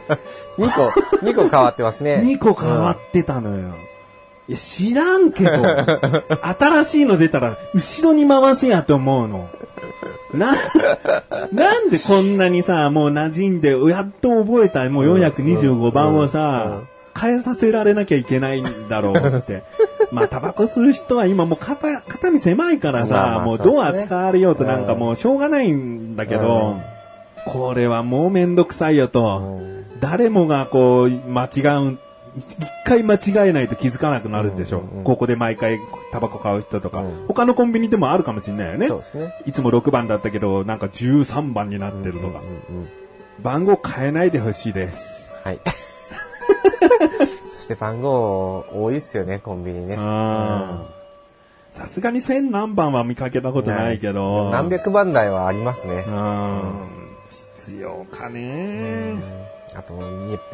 [0.58, 0.88] 2 個、
[1.24, 2.22] 2個変わってますね。
[2.24, 3.74] 2個変わってたのよ。
[4.48, 5.50] いや、知らんけど、
[6.58, 9.48] 新しいの出たら、後ろに回せやと思うの。
[10.34, 10.52] な、
[11.52, 16.80] なんでこんなにさ、もう馴染んで、やっと覚えた、もう425番をさ、
[17.18, 19.64] 変えさせられなきゃいけないんだろうって。
[20.12, 26.76] まあ、タバコ吸う人は今もう肩、肩身狭いからまあさ、まあもうそうですねドア使われようとなんかもうしょうがないんだけど、
[27.46, 29.60] これはもうめんどくさいよと。
[30.00, 31.98] 誰もがこう、間違う、
[32.36, 34.82] 一回間違えないと気づかなくなるでしょ。
[35.04, 35.80] ここで毎回
[36.12, 38.88] タバコ買う人とか、うん他のコンビニでもあるかもしれないよね。
[38.88, 39.34] そうですね。
[39.46, 42.40] いつも6番だったけど、なんか13番になってるとか。
[43.42, 45.32] 番号変えないでほしいです。
[45.44, 45.60] はい。
[47.68, 49.96] そして番号多いっすよね、コンビニね。
[49.96, 54.48] さすがに1000何番は見かけたことないけど。
[54.50, 56.06] 何百番台はありますね。
[56.08, 56.88] うん。
[57.28, 59.16] 必要かね
[59.74, 59.92] あと、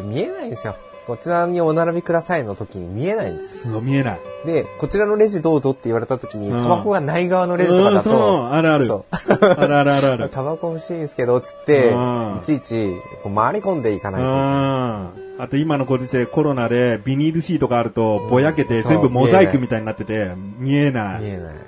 [0.02, 0.74] 見えないんですよ。
[1.06, 3.70] こちらにお並びくださいの時に見えないんです。
[3.70, 4.20] そう見えない。
[4.44, 8.86] で、こちらのレジどうぞって言われた時に、うんタバコがない側のレジとかだうんそうと、あるある。
[8.86, 10.28] そあるあるあるある。
[10.34, 15.23] タバコ欲しいんですけど、つってうん、いちいち回り込んでいかないと。
[15.38, 21.22] ああと今のご時世コロナでビニールシートがあるとぼやけて全部モザイクみたいになってて見えない。
[21.22, 21.54] 見えない。
[21.54, 21.66] だか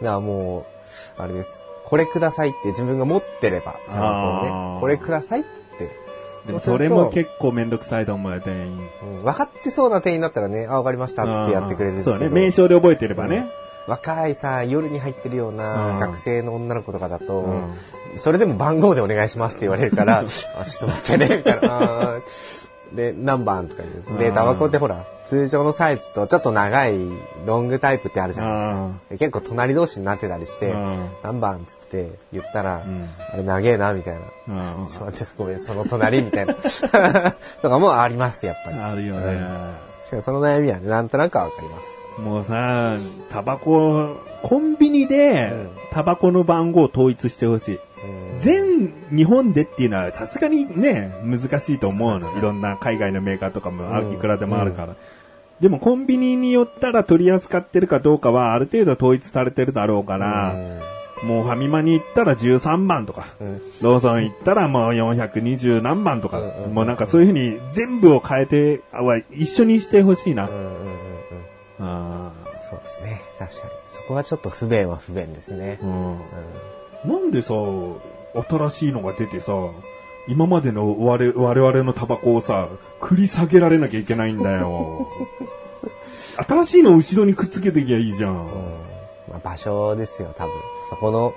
[0.00, 0.66] らも
[1.18, 1.62] う、あれです。
[1.84, 6.02] これくださいって自分が持ってれば、タバコをね、これくださいっつって。
[6.46, 8.88] でもそれも結構めんどくさいと思うよ、店員。
[9.16, 12.18] うん分かってそうな店員だったらね、あ、わかりましたっつってやってくれるんですけど。
[12.18, 13.46] そうね、名称で覚えてればね。
[13.86, 17.74] 若いさ、夜に入ってるよううなん学生の女の子とかだと、うん
[18.16, 22.20] それでも番号でお願いしますって言われるから、 あ、ちょっと待ってね、みたいな。
[22.94, 24.18] で、何番とか言う。
[24.18, 26.98] で、うんタバコってほら、通常のサイズとちょっと長い
[27.46, 28.90] ロングタイプってあるじゃないですか。
[29.10, 34.20] で結構隣同士になってたりしてうん、何番っつって言ったら、んあれ長えな、みたいな。
[34.80, 36.54] うんちょっと待って、ごめん、その隣みたいな。
[37.62, 38.78] とかもあります、やっぱり。
[38.78, 39.40] あるよね。
[40.04, 42.20] しかもその悩みはね、なんとなくわかります。
[42.20, 42.96] もうさ、
[43.30, 47.78] タバコ、コンビニでうんタバコの番号を統一してほしい。
[48.38, 52.36] 全日本でっていうのはさすがにね、難しいと思うの。
[52.36, 54.96] いろんな海外のメーカーとかもいくらでもあるから。
[55.60, 60.56] でもコンビニによったら取り扱ってるかどうかはある程度統一されてるだろうから、
[61.22, 66.40] もうファミマに行ったら13番とか、うんローソン行ったらもう420何番とか、
[66.72, 68.80] もうなんかそういうふうに全部を変えて、
[69.30, 70.48] 一緒にしてほしいな。
[71.78, 72.21] うん
[72.72, 73.20] そうですね。
[73.38, 73.72] 確かに。
[73.88, 75.86] そこはちょっと不便は不便ですねー。
[75.86, 76.20] うん
[77.04, 77.54] なんでさ、
[78.48, 79.52] 新しいのが出てさ、
[80.28, 82.68] 今までの我我々のタバコをさ、
[83.00, 85.08] 繰り下げられなきゃいけないんだよ。
[86.48, 88.36] 新しいのを後ろにくっつけていきゃいいじゃん。
[88.36, 88.46] うん
[89.28, 90.54] まあ、場所ですよ、多分。
[90.90, 91.34] そこの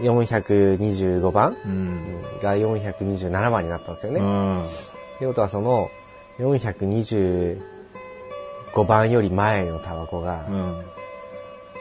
[0.00, 2.22] 425番うん。
[2.42, 4.20] が427番になったんですよね。
[4.20, 4.62] うん。
[4.64, 4.66] っ
[5.20, 5.88] てことはその
[8.74, 10.84] 425番より前のタバコが、うん。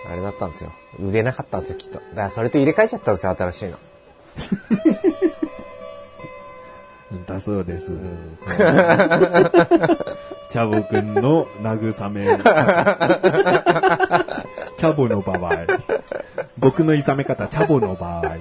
[0.10, 0.71] あれだったんですよ。
[0.99, 1.95] 売れなかったんですよ、きっと。
[1.95, 3.77] だからそれと入れ替えちゃったんですよ、新しいの。
[7.27, 7.91] だそうです。
[7.91, 8.39] うん
[10.49, 12.25] チャボくんの慰め。
[14.77, 15.65] チャボの場合。
[16.60, 18.36] 僕の諌め方、チャボの場合。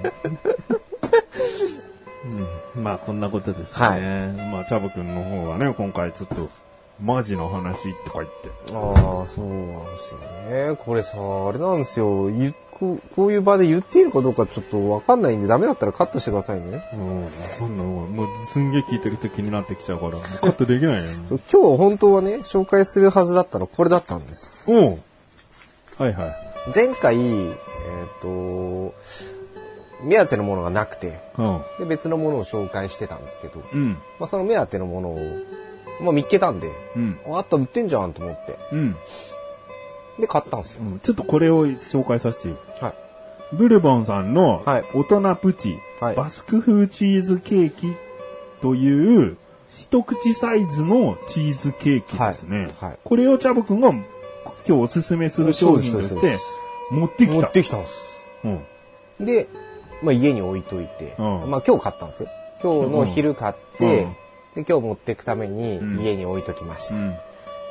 [2.75, 3.87] うん、まあ、こんなことですね。
[3.87, 4.01] はい
[4.51, 6.49] まあ、チャボくんの方はね、今回ちょっと、
[7.01, 8.49] マジの話とか言って。
[8.73, 10.75] ああ、そうなんですよね。
[10.77, 12.29] これさ、あれなんですよ。
[12.29, 16.83] ゆこうこういう場で言っていいのかどうかちょっとわかんないんで、ダメだったらカットしてくださいね。
[16.93, 17.29] うん、わ
[17.59, 21.07] かんないわもう、すんげえ聞いてる人気になってきちゃうから、もうカットできないよね。
[21.25, 24.71] そう今日本当はね、紹介するはずだったのこれだったんです。
[24.73, 24.99] おう
[25.97, 26.35] はいはい。
[26.73, 28.93] 前回、えっ、と、
[30.03, 31.61] 目当てのものがなくて、うん。
[31.79, 33.97] で別のものを紹介してたんですけど、うん。
[34.19, 35.19] まあ、その目当てのものを
[36.01, 37.19] まあ見っけたんで、うん。
[37.27, 38.57] あった売ってんじゃんと思って。
[38.71, 38.95] うん。
[40.19, 40.83] で、買ったんですよ。
[40.85, 42.93] うんちょっとこれを紹介させてよはい。
[43.55, 47.93] ブルボンさんのはい大人プチ、はいバスク風チーズケーキ
[48.61, 49.37] という
[49.77, 52.57] 一口サイズのチーズケーキですね。
[52.57, 54.03] はいはいこれをチャボくんが今
[54.65, 56.37] 日おすすめする商品として
[56.91, 57.33] 持ってきた。
[57.33, 58.21] 持ってきたんです。
[58.43, 59.25] うん。
[59.25, 59.47] で、
[60.01, 62.29] まあ家に置いといて、うんまあ今日買ったんですよ。
[62.61, 64.15] 今日の昼買って、うん
[64.55, 66.95] で、今日持っていくためにうん家に置いときました。
[66.95, 67.17] うん。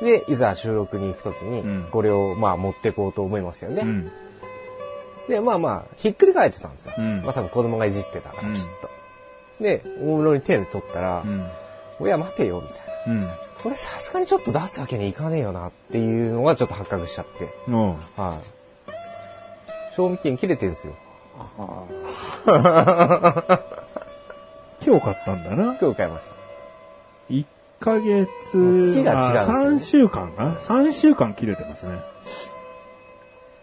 [0.01, 3.81] で、いざ収録に行くときにうん、これをまあ持ってこうと思いますよね。
[3.83, 4.11] うん。
[5.29, 6.93] で、まあまあ、ひっくり返ってたんですよ。
[6.97, 8.89] うんまあ多分子供がいじってたから、うんきっと。
[9.63, 11.47] で、おもむろに手に取ったら、うん。
[11.99, 12.77] おや待てよ、みたい
[13.15, 13.21] な。
[13.21, 13.27] うん。
[13.61, 17.53] これさすがにちょっと出すわけにいかねえよなっていうのがちょっと発覚しちゃって。
[17.67, 17.93] うん。
[17.93, 18.03] はい。
[19.95, 20.93] 賞味期限切れてるんですよ。
[24.85, 25.77] 今日買ったんだな。
[25.79, 26.32] 今日買いました。
[27.29, 27.45] 1
[27.79, 29.39] ヶ月、月が違うね
[29.75, 31.99] 3週間かな ?3 週間切れてますね。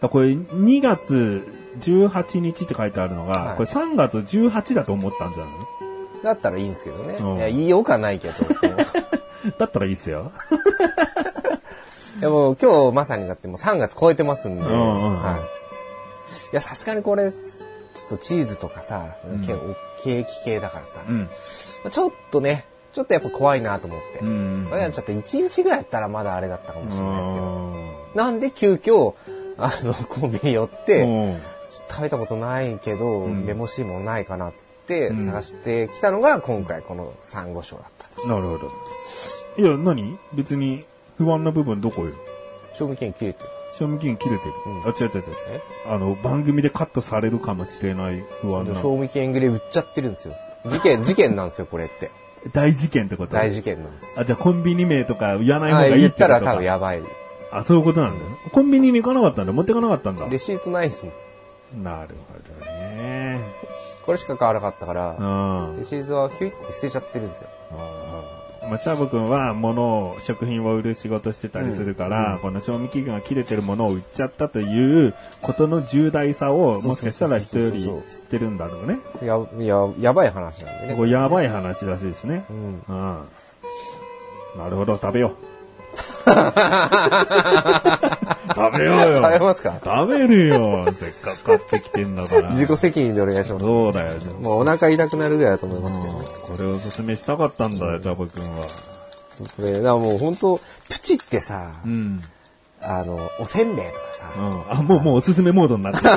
[0.01, 1.47] だこれ2月
[1.79, 5.53] 18日って書いてあるのが、はいこれ3月18だと思ったんじゃない？
[5.53, 5.67] の
[6.23, 7.15] だったらいいんですけどね。
[7.19, 8.33] うんいや、言いようかないけど。
[9.57, 10.31] だったらいいっすよ。
[12.19, 14.65] でも今日まさにだってもう3月超えてますんで。
[14.65, 15.39] うんうんうんはい。
[15.39, 19.55] いや、さすがにこれ、ちょっとチーズとかさ、ケ
[20.03, 21.29] ケーキ系だからさ、うん。
[21.89, 24.19] ちょっとね、ちょっとやっぱ怖いなと思って。
[24.19, 24.67] うん。
[24.69, 27.73] これはちょっと1日ぐらいやったらまだあれだったかもしれないですけど。
[28.13, 29.13] うなんで急遽、
[29.57, 31.39] あの、コンビニ寄って、ん
[31.89, 38.27] 食べたことないけど、んめぼしいものないかなっつってうん探してきたのが今回このサンゴ礁だったと。
[38.27, 38.71] なるほど。
[39.57, 40.17] いや、何？
[40.33, 40.85] 別に
[41.17, 42.11] 不安な部分どこよ？
[42.73, 43.49] 賞味期限切れてる。
[43.77, 44.53] 賞味期限切れてる。
[44.65, 45.23] うんあ、違う違う違う。
[45.49, 45.61] え？
[45.87, 48.81] あの、番組でカットされるかもしれない不安な。
[48.81, 50.35] 賞味期限切れ売っちゃってるんですよ。
[50.65, 52.11] 事件、事件なんですよ、これって。
[52.53, 53.33] 大事件ってこと？
[53.33, 54.05] 大事件なんです。
[54.17, 57.01] あ、じゃあコンビニ名とか言わない方はい、がいい言ったってことから多分やばい。
[57.51, 58.31] あ、そういうことなんだよ。
[58.51, 59.53] コンビニに行かなかったんだ。
[59.53, 60.25] 持ってかなかったんだ。
[60.27, 61.11] レシートないですも
[61.79, 61.83] ん。
[61.83, 63.39] なるほどね。
[64.05, 65.77] これしか買わなかったからう、ん。
[65.77, 67.49] レシートはヒュイって捨てちゃってるんですよ。
[68.69, 77.91] まあ、チャボくんは物を、食品を売る仕事してたりするから、この賞味期限が切れてるものを売っちゃったということの重大さを、もしかしたら人より知っ
[78.29, 78.99] てるんだろうね。
[79.25, 80.95] や、いや、やばい話なんでね。
[80.95, 82.53] これやばい話らしいですねう。
[82.53, 82.83] ん。
[82.87, 83.27] うん。
[84.57, 85.50] なるほど、食べよう。
[88.55, 89.01] 食べようよ。
[89.21, 89.73] 食べますか？
[89.83, 90.85] 食べるよ。
[90.93, 92.49] せっかく買ってきてんだから。
[92.51, 93.65] 自己責任でお願いします。
[93.65, 94.13] そうだよ。
[94.41, 96.19] もうお腹痛くなるぐらいだと思いますけどね。
[96.47, 98.65] これをおすすめしたかったんだよ、ジャボ君は。
[99.55, 102.21] これ、だからもう本当プチってさ、うん。
[102.81, 104.63] あの、おせんべいとかさ、うん。
[104.79, 106.13] あ、もう、もうおすすめモードになってる。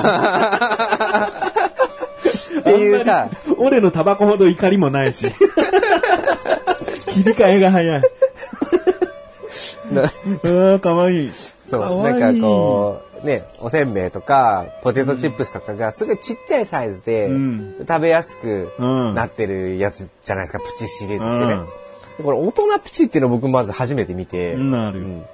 [2.60, 5.30] っていうさ、俺のタバコほど怒りもないし。
[7.10, 8.02] 切り替えが早い。
[9.94, 10.10] な。
[10.44, 11.32] うわかわいい。
[11.70, 17.74] そう、なんかこう、ね、おせんべいとか、ポテトチップスとかがすごいちっちゃいサイズで、うん。
[17.86, 21.62] 食べやすくうんなってるやつじゃないですか、プチシリーズってね。
[22.22, 25.00] これ大人プチっていうのを僕まず初めて見て、なる。
[25.00, 25.24] うん。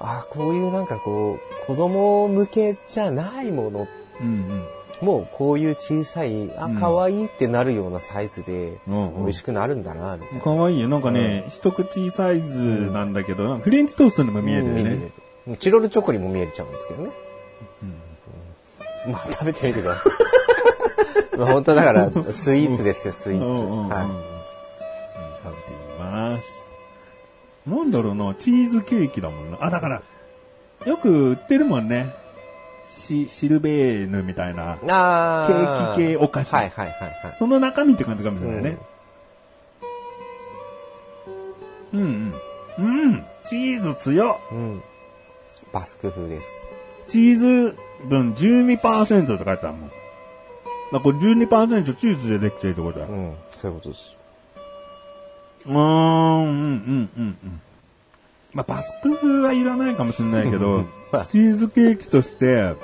[0.00, 3.86] あこういうなんかこう、子供向けじゃないもの
[4.20, 4.64] うん
[5.02, 10.38] もうこういう小さい、あ、可愛いってなるようなサイズでうんうん美味しくなるんだな、みたいうん。
[10.38, 10.44] な。
[10.44, 10.88] かわいいよ。
[10.88, 12.62] なんかね、一口サイズ
[12.92, 14.82] なんだけど、フレンチトーストにも見えるよね。
[15.48, 17.10] うんチロルチョコにも見えちゃうんですけどね。
[17.82, 20.12] うんまあ食べてみてください。
[21.36, 23.44] まあ本当だからスイーツですよ、スイーツ。
[23.44, 24.02] うんうんうんは
[25.42, 26.62] 食べてみます。
[27.66, 29.58] なんだろうな、チーズケーキだもんな。
[29.60, 30.02] あ、だから、
[30.86, 32.21] よく売ってるもんね。
[32.92, 34.76] シシルベーヌみたいな。
[34.80, 37.32] ケーキ系お菓子はいはいはいはい。
[37.32, 38.78] その中身って感じかもしれないね。
[41.94, 42.32] うん
[42.78, 42.84] うん。
[42.84, 43.24] うん。
[43.46, 44.36] チーズ強っ。
[44.52, 44.82] うん。
[45.72, 46.66] バスク風です。
[47.08, 47.76] チーズ
[48.08, 49.90] 分12%って書いてあるもん。
[50.92, 53.06] だこれ12%チーズでできてるってことだ。
[53.06, 53.34] ううん。
[53.50, 54.16] そういうことです。
[55.66, 57.60] ーん、うん、うん、うん、うん。
[58.54, 60.84] まあ、バスク風はいらないかもしれないけど、
[61.24, 62.74] チーズケーキとして、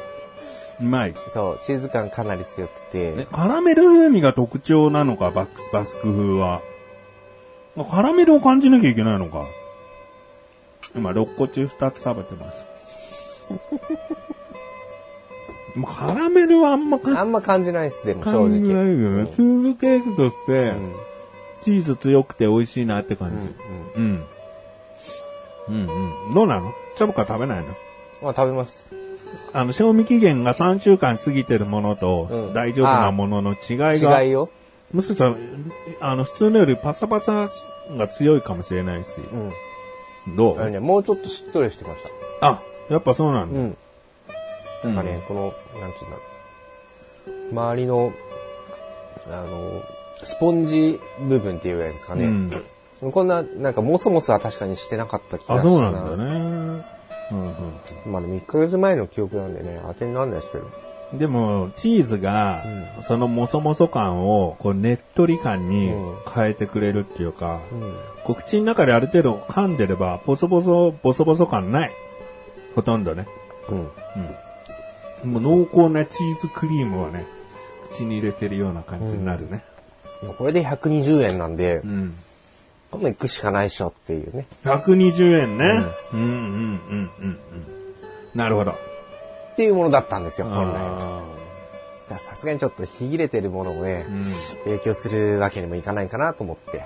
[0.81, 1.14] うまい。
[1.33, 3.12] そう、チーズ感かなり強くて。
[3.12, 6.62] ねカラメル風味が特徴なのか、バックス、バスク風は。
[7.77, 9.45] まあカラメルを感じなきゃいけないのか。
[10.95, 12.64] 今、6個中2つ食べてます。
[15.77, 19.25] まあカラメルはあんまかあんま感じないです、でも正感じないけど直。
[19.25, 19.31] ね。
[19.35, 20.95] チーズケーキとして、うん。
[21.61, 23.49] チーズ強くて美味しいなって感じ。
[23.97, 24.11] うんうん。
[24.11, 24.25] うん
[25.69, 26.35] うん。
[26.35, 26.73] どうなの？
[26.97, 27.75] チャボカ食べないの？
[28.23, 28.95] まあ食べます。
[29.53, 34.49] あの、賞味期限が3週間過ぎてるものと、うん大丈夫なものの違いが、違いよ。
[34.93, 35.37] もしかしたら、
[36.01, 37.49] あの、普通のよりパサパサ
[37.97, 39.09] が強いかもしれないし。
[40.27, 40.37] うん。
[40.37, 40.61] どう？
[40.61, 42.03] あのね、もうちょっとしっとりしてまし
[42.41, 42.47] た。
[42.47, 43.61] あ、やっぱそうなんだ。
[43.61, 43.77] うん。
[44.85, 46.23] なんかね、この、なんていうんだろ
[47.49, 47.51] う。
[47.51, 48.12] 周りの、
[49.27, 49.83] あの、
[50.23, 52.27] スポンジ部分っていうやつですかね。
[53.01, 56.85] こんな、なんか、もそもそは確かにしてなかった気があ、したそうなんだね。
[57.31, 57.69] うん
[58.07, 60.71] まあでも1ヶ月前の記憶なんでね、当てにならないですけど。
[61.13, 62.65] うん、でも、チーズが、
[63.03, 65.93] そのもそもそ感を、こう、ねっとり感に
[66.35, 67.61] 変えてくれるっていうか、
[68.25, 71.93] こう口の中である程度噛んでれば、ボソボソ、ボソボソ感ない。
[72.75, 73.27] ほとんどね。
[73.69, 75.33] うん。
[75.33, 77.27] もう濃厚なチーズクリームをね、
[77.91, 79.63] 口に入れてるような感じになるね。
[80.37, 82.15] これで120円なんで、うん。
[82.91, 84.47] これも行くしかないっしょっていうね。
[84.64, 85.84] 120円ね。
[86.12, 86.30] うん、うん、うん、
[86.91, 87.39] うん、うん。
[88.34, 88.72] なるほど。
[88.72, 88.74] っ
[89.57, 91.22] ていうものだったんですよ、本来は。
[92.20, 94.24] さすがにちょっとひぎれてるものをね、ーうん
[94.64, 96.82] 提供するわけにもいかないかなと思って。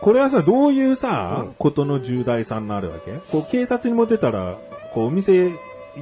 [0.00, 3.14] これはさ、どういうさ、ことの重大さになるわけ？
[3.32, 4.58] こう、警察に持ってたら、
[4.94, 5.54] こう、お店、一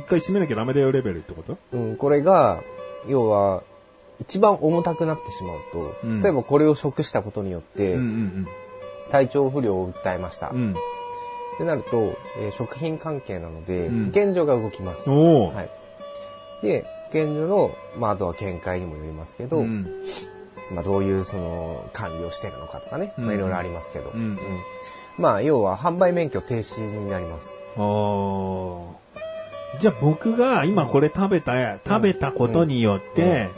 [0.07, 1.57] 回閉めなきゃダメだよレベルってこと？
[1.73, 2.63] うん、これが、
[3.09, 3.63] 要は、
[4.21, 8.47] 一番重たくなってしまうと、うん例えばこれを食したことによって、ん
[9.11, 10.51] 体調不良を訴えました。
[10.51, 10.57] うん。
[10.57, 10.73] うん。
[10.73, 10.77] っ
[11.59, 15.11] てなると、えー食品関係なので、うん保健所が動きます。
[15.11, 15.63] は
[16.63, 16.67] い。
[16.67, 19.87] で、保健所の、まあ、あとは見解にもよりますけど、うん。
[20.73, 24.39] まあ、どういうその管理をしてるのかとかね、うんまあ、いろいろありますけど、うん
[25.19, 27.61] まあ、要は販売免許停止になります。
[29.79, 33.49] じゃあ僕が今これ食べた、食べたことによって、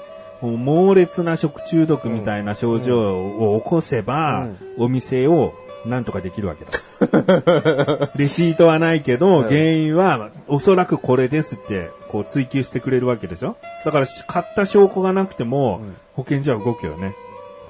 [0.49, 5.55] 猛烈な食中毒みたいな症状を起こせば、お店を
[5.86, 6.70] なんとかできるわけだ。
[8.16, 13.57] レシートはないけど、原因はおそらくこれですって、こう追求してくれるわけでしょ？
[13.84, 15.80] だからし買った証拠がなくても、
[16.14, 17.14] 保健所は動くよね。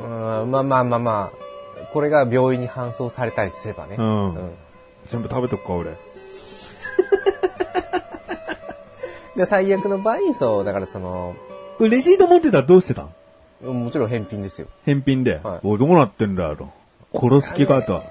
[0.01, 3.97] うんまあまあまあまあ、これが病院に搬送されたりすればね。
[3.99, 4.51] うんうん
[5.07, 5.91] 全部食べとくか、俺。
[9.37, 11.35] で、最悪の場合、そう、だからその、
[11.79, 13.09] これレシート持ってたらどうしてたん？
[13.85, 14.69] もちろん返品ですよ。
[14.85, 15.41] 返品で？
[15.43, 16.69] はいおいどうなってんだよと。
[17.15, 18.03] 殺す気かと。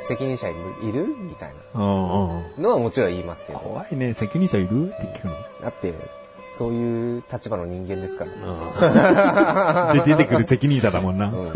[0.00, 0.88] 責任者いる？
[0.88, 3.58] いるみたいうんうんうんなのはもちろん言いますけど。
[3.60, 4.14] 怖いね。
[4.14, 4.88] 責任者いる？
[4.88, 5.34] って聞くの。
[5.62, 5.94] だって、
[6.58, 9.92] そういう立場の人間ですから。
[10.04, 11.26] で、出てくる責任者だもんな。
[11.26, 11.52] うん。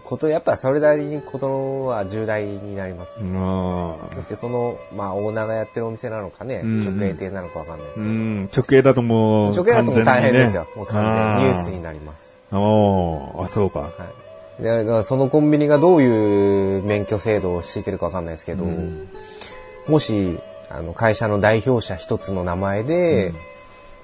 [0.00, 3.12] こと、やっぱそれなりにことは重大になります。
[3.20, 3.32] うん
[4.10, 8.06] だってその、まあオーナーがやってるお店なのかね、うん直営店なのかわかんないですけど。
[8.06, 8.50] うん。
[8.56, 9.54] 直営だともう。
[9.54, 10.66] 直営だともう大変ですよ。
[10.74, 12.34] もう完全にニュースにななります。
[12.50, 13.80] おーあ、そうか。
[13.80, 13.88] は
[14.58, 14.62] い。
[14.62, 18.64] でだからそのコンビニがどういう免許制度を敷いてるかわかんないですけど、
[19.86, 20.38] もし、
[20.68, 23.32] あの、会社の代表者一つの名前で、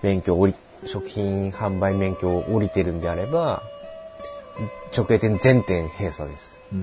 [0.03, 3.62] 免許を降り、食品販売免許を降りてるんであれば、
[4.96, 6.61] 直営店全店閉鎖です。
[6.72, 6.80] み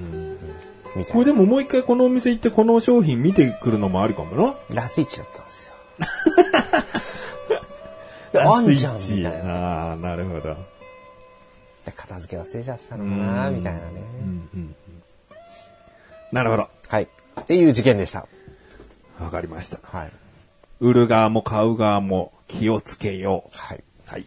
[0.94, 1.06] たいな。
[1.06, 4.56] これでももう一回このお店行ってこの商品見てくるのもありかもな。
[4.74, 5.76] ラスイチだったんですよ。
[8.42, 9.90] あんじゃんみたいな。
[9.90, 10.58] ああ、なるほど。
[11.96, 13.86] 片付け忘れちゃってたのかなみたいなね。
[16.32, 16.68] なるほど。
[16.90, 17.04] はい。
[17.04, 18.28] っていう事件でした。
[19.20, 19.80] わかりました。
[19.84, 20.12] はい。
[20.82, 23.58] 売る側も買う側も気をつけよう。
[23.58, 23.84] はい。
[24.08, 24.26] はい。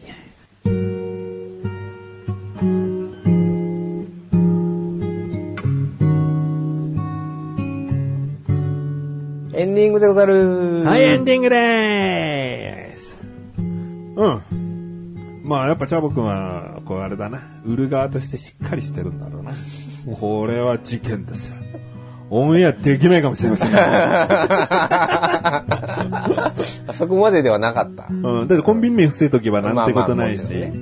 [9.59, 10.83] エンディングでござる。
[10.85, 13.19] はい、エンディングでーす。
[13.57, 15.41] うん。
[15.43, 17.41] まあ、やっぱチャボくんは、こうあれだな。
[17.65, 19.51] 売る側としてしっかりしてるんだろうな。
[20.17, 21.57] これは事件ですよ。
[22.29, 23.71] オンエアできないかもしれません。
[23.75, 25.65] あ
[26.95, 28.07] そこまでではなかった。
[28.09, 28.47] うん。
[28.47, 30.73] だってコンビニ名伏せとけばなんてことないし、まあまあね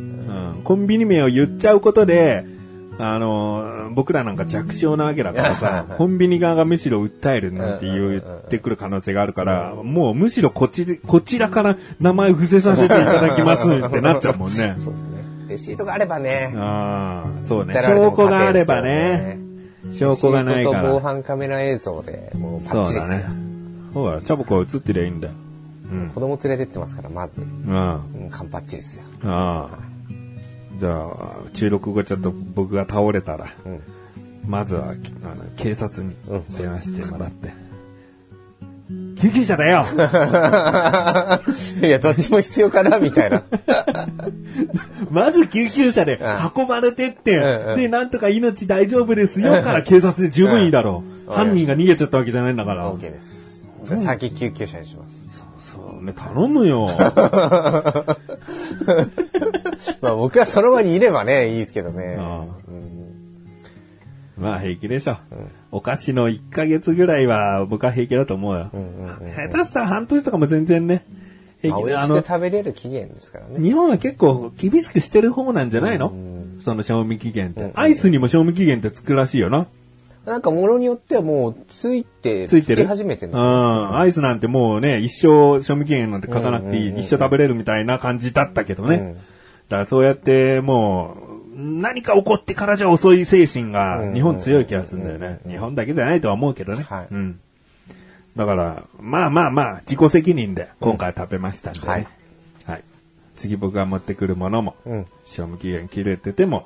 [0.55, 0.61] うん。
[0.63, 2.45] コンビニ名を言っちゃうことで、
[2.99, 14.75] あの、僕らなんか弱小なわけだからさ、コンビニ側がむしろ訴えるなんて言ってくる可能性があるから、もうむしろこっちで、こちらから名前伏せさせていただきますってなっちゃうもんね。
[14.79, 15.27] そうですね。
[15.47, 16.53] レシートがあればね。
[16.55, 17.73] ああ、そうね。
[17.75, 19.39] 証拠があればね。
[19.91, 21.01] 証拠がないかレシートと防ら。
[21.01, 23.19] 犯カメラ映像で、もうパそうッチリですよ。
[23.19, 23.35] だね。
[23.93, 25.33] ほら、チャボコは映ってりゃいいんだよ。
[25.91, 26.09] うん。
[26.09, 27.41] 子供連れてってますから、まず。
[27.41, 27.45] うん。
[27.45, 29.05] うん、カンパッチリですよ。
[29.25, 29.86] ああ。
[30.79, 33.81] じゃあ、収録後ちょっと僕が倒れたら、うん。
[34.47, 36.15] まずは、あの、警察に
[36.57, 37.51] 電話してもらって。
[39.19, 39.83] 救急車だよ
[41.81, 43.43] いや、どっちも必要かな、みたいな。
[45.11, 46.21] まず救急車で
[46.55, 51.11] 運ばれてって、うんうんで、なんとか命大丈夫ですよから警察で十分いいだろう。
[51.11, 52.91] うん犯人が逃げちゃったわけじゃないんだから。
[52.91, 53.61] OK です。
[53.83, 55.43] じゃあ先救急車にします。
[56.07, 56.87] ね、頼むよ。
[60.01, 62.15] まあ僕はその場にいればね、いいですけどね。
[62.17, 62.67] ああ
[64.39, 65.17] まあ平気でしょ。
[65.71, 68.69] お菓子の1ヶ月ぐらいは僕は平気だと思うよ。
[69.35, 71.03] 下手したら半年とかも全然ね。
[71.61, 73.59] 平まあ、気あの美味しく、食べれる期限ですからね。
[73.59, 76.13] 日本は結構厳しくしてる方なんじゃないの？
[76.59, 77.71] その賞味期限って。
[77.73, 79.67] アイスにも賞味期限ってつくらしいよな。
[80.27, 82.83] なんか物によってはもうついて、ついてる？
[82.83, 83.93] き始めてるうの。
[83.93, 83.97] ん。
[83.97, 86.81] アイスなんてもうね、一生賞味期限なんて書かなくていい。
[86.81, 88.95] うんうんうんうん一生食べれるみたいな感じだったけどね。
[88.95, 91.17] うんだからそうやっても
[91.55, 95.39] う、何か起こってからじゃ遅い精神が日本強い気がするんだよね。
[95.45, 96.85] 日本だけじゃないとは思うけどね。
[96.87, 97.39] はいうん。
[98.35, 101.87] だから、まあまあまあ、自己責任で今回食べましたんでね。
[101.87, 102.07] はい
[102.65, 102.83] はい。
[103.35, 106.65] 次僕が持ってくるものも、うん賞味期限切れてても、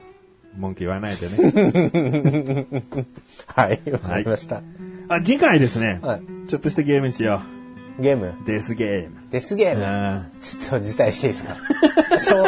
[0.57, 2.65] 文句言わないでね。
[3.47, 4.61] はい、わかりました。
[5.07, 7.41] あ、次回ですね、はいちょっとしたゲームしよ
[7.99, 8.27] ゲーム？
[8.27, 8.33] う。
[8.45, 9.17] デスゲーム。
[9.31, 9.85] デスゲーム？
[9.85, 11.55] あちょっと辞退していいですか？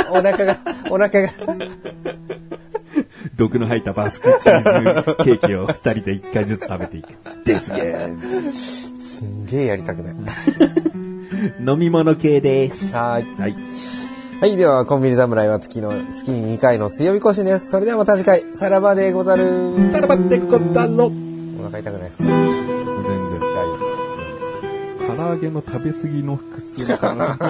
[0.11, 0.57] お腹が、
[0.89, 1.27] お腹が。
[1.29, 1.69] ー
[3.37, 4.63] 毒の入ったバスクチーズ
[5.23, 7.07] ケーキを二人で一回ずつ食べていく。
[7.45, 8.53] デスゲーム。
[8.53, 10.15] すんげえやりたくない。
[11.65, 12.93] 飲み物系です。
[12.93, 13.25] はい。
[13.39, 13.55] はい。
[14.43, 17.69] はい、では、コンビニ侍は月の、月に2回の水曜日更新です。
[17.71, 19.89] それではまた次回、さらばでござる。
[19.89, 21.05] さらばってこだろ。
[21.05, 21.11] お
[21.63, 22.23] 腹痛くないですか？
[22.25, 23.39] 全然。
[23.39, 23.85] 大丈夫で
[25.05, 27.37] すか唐揚げの食べ過ぎの苦痛が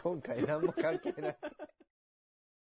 [0.00, 1.36] 今回何も関係ない。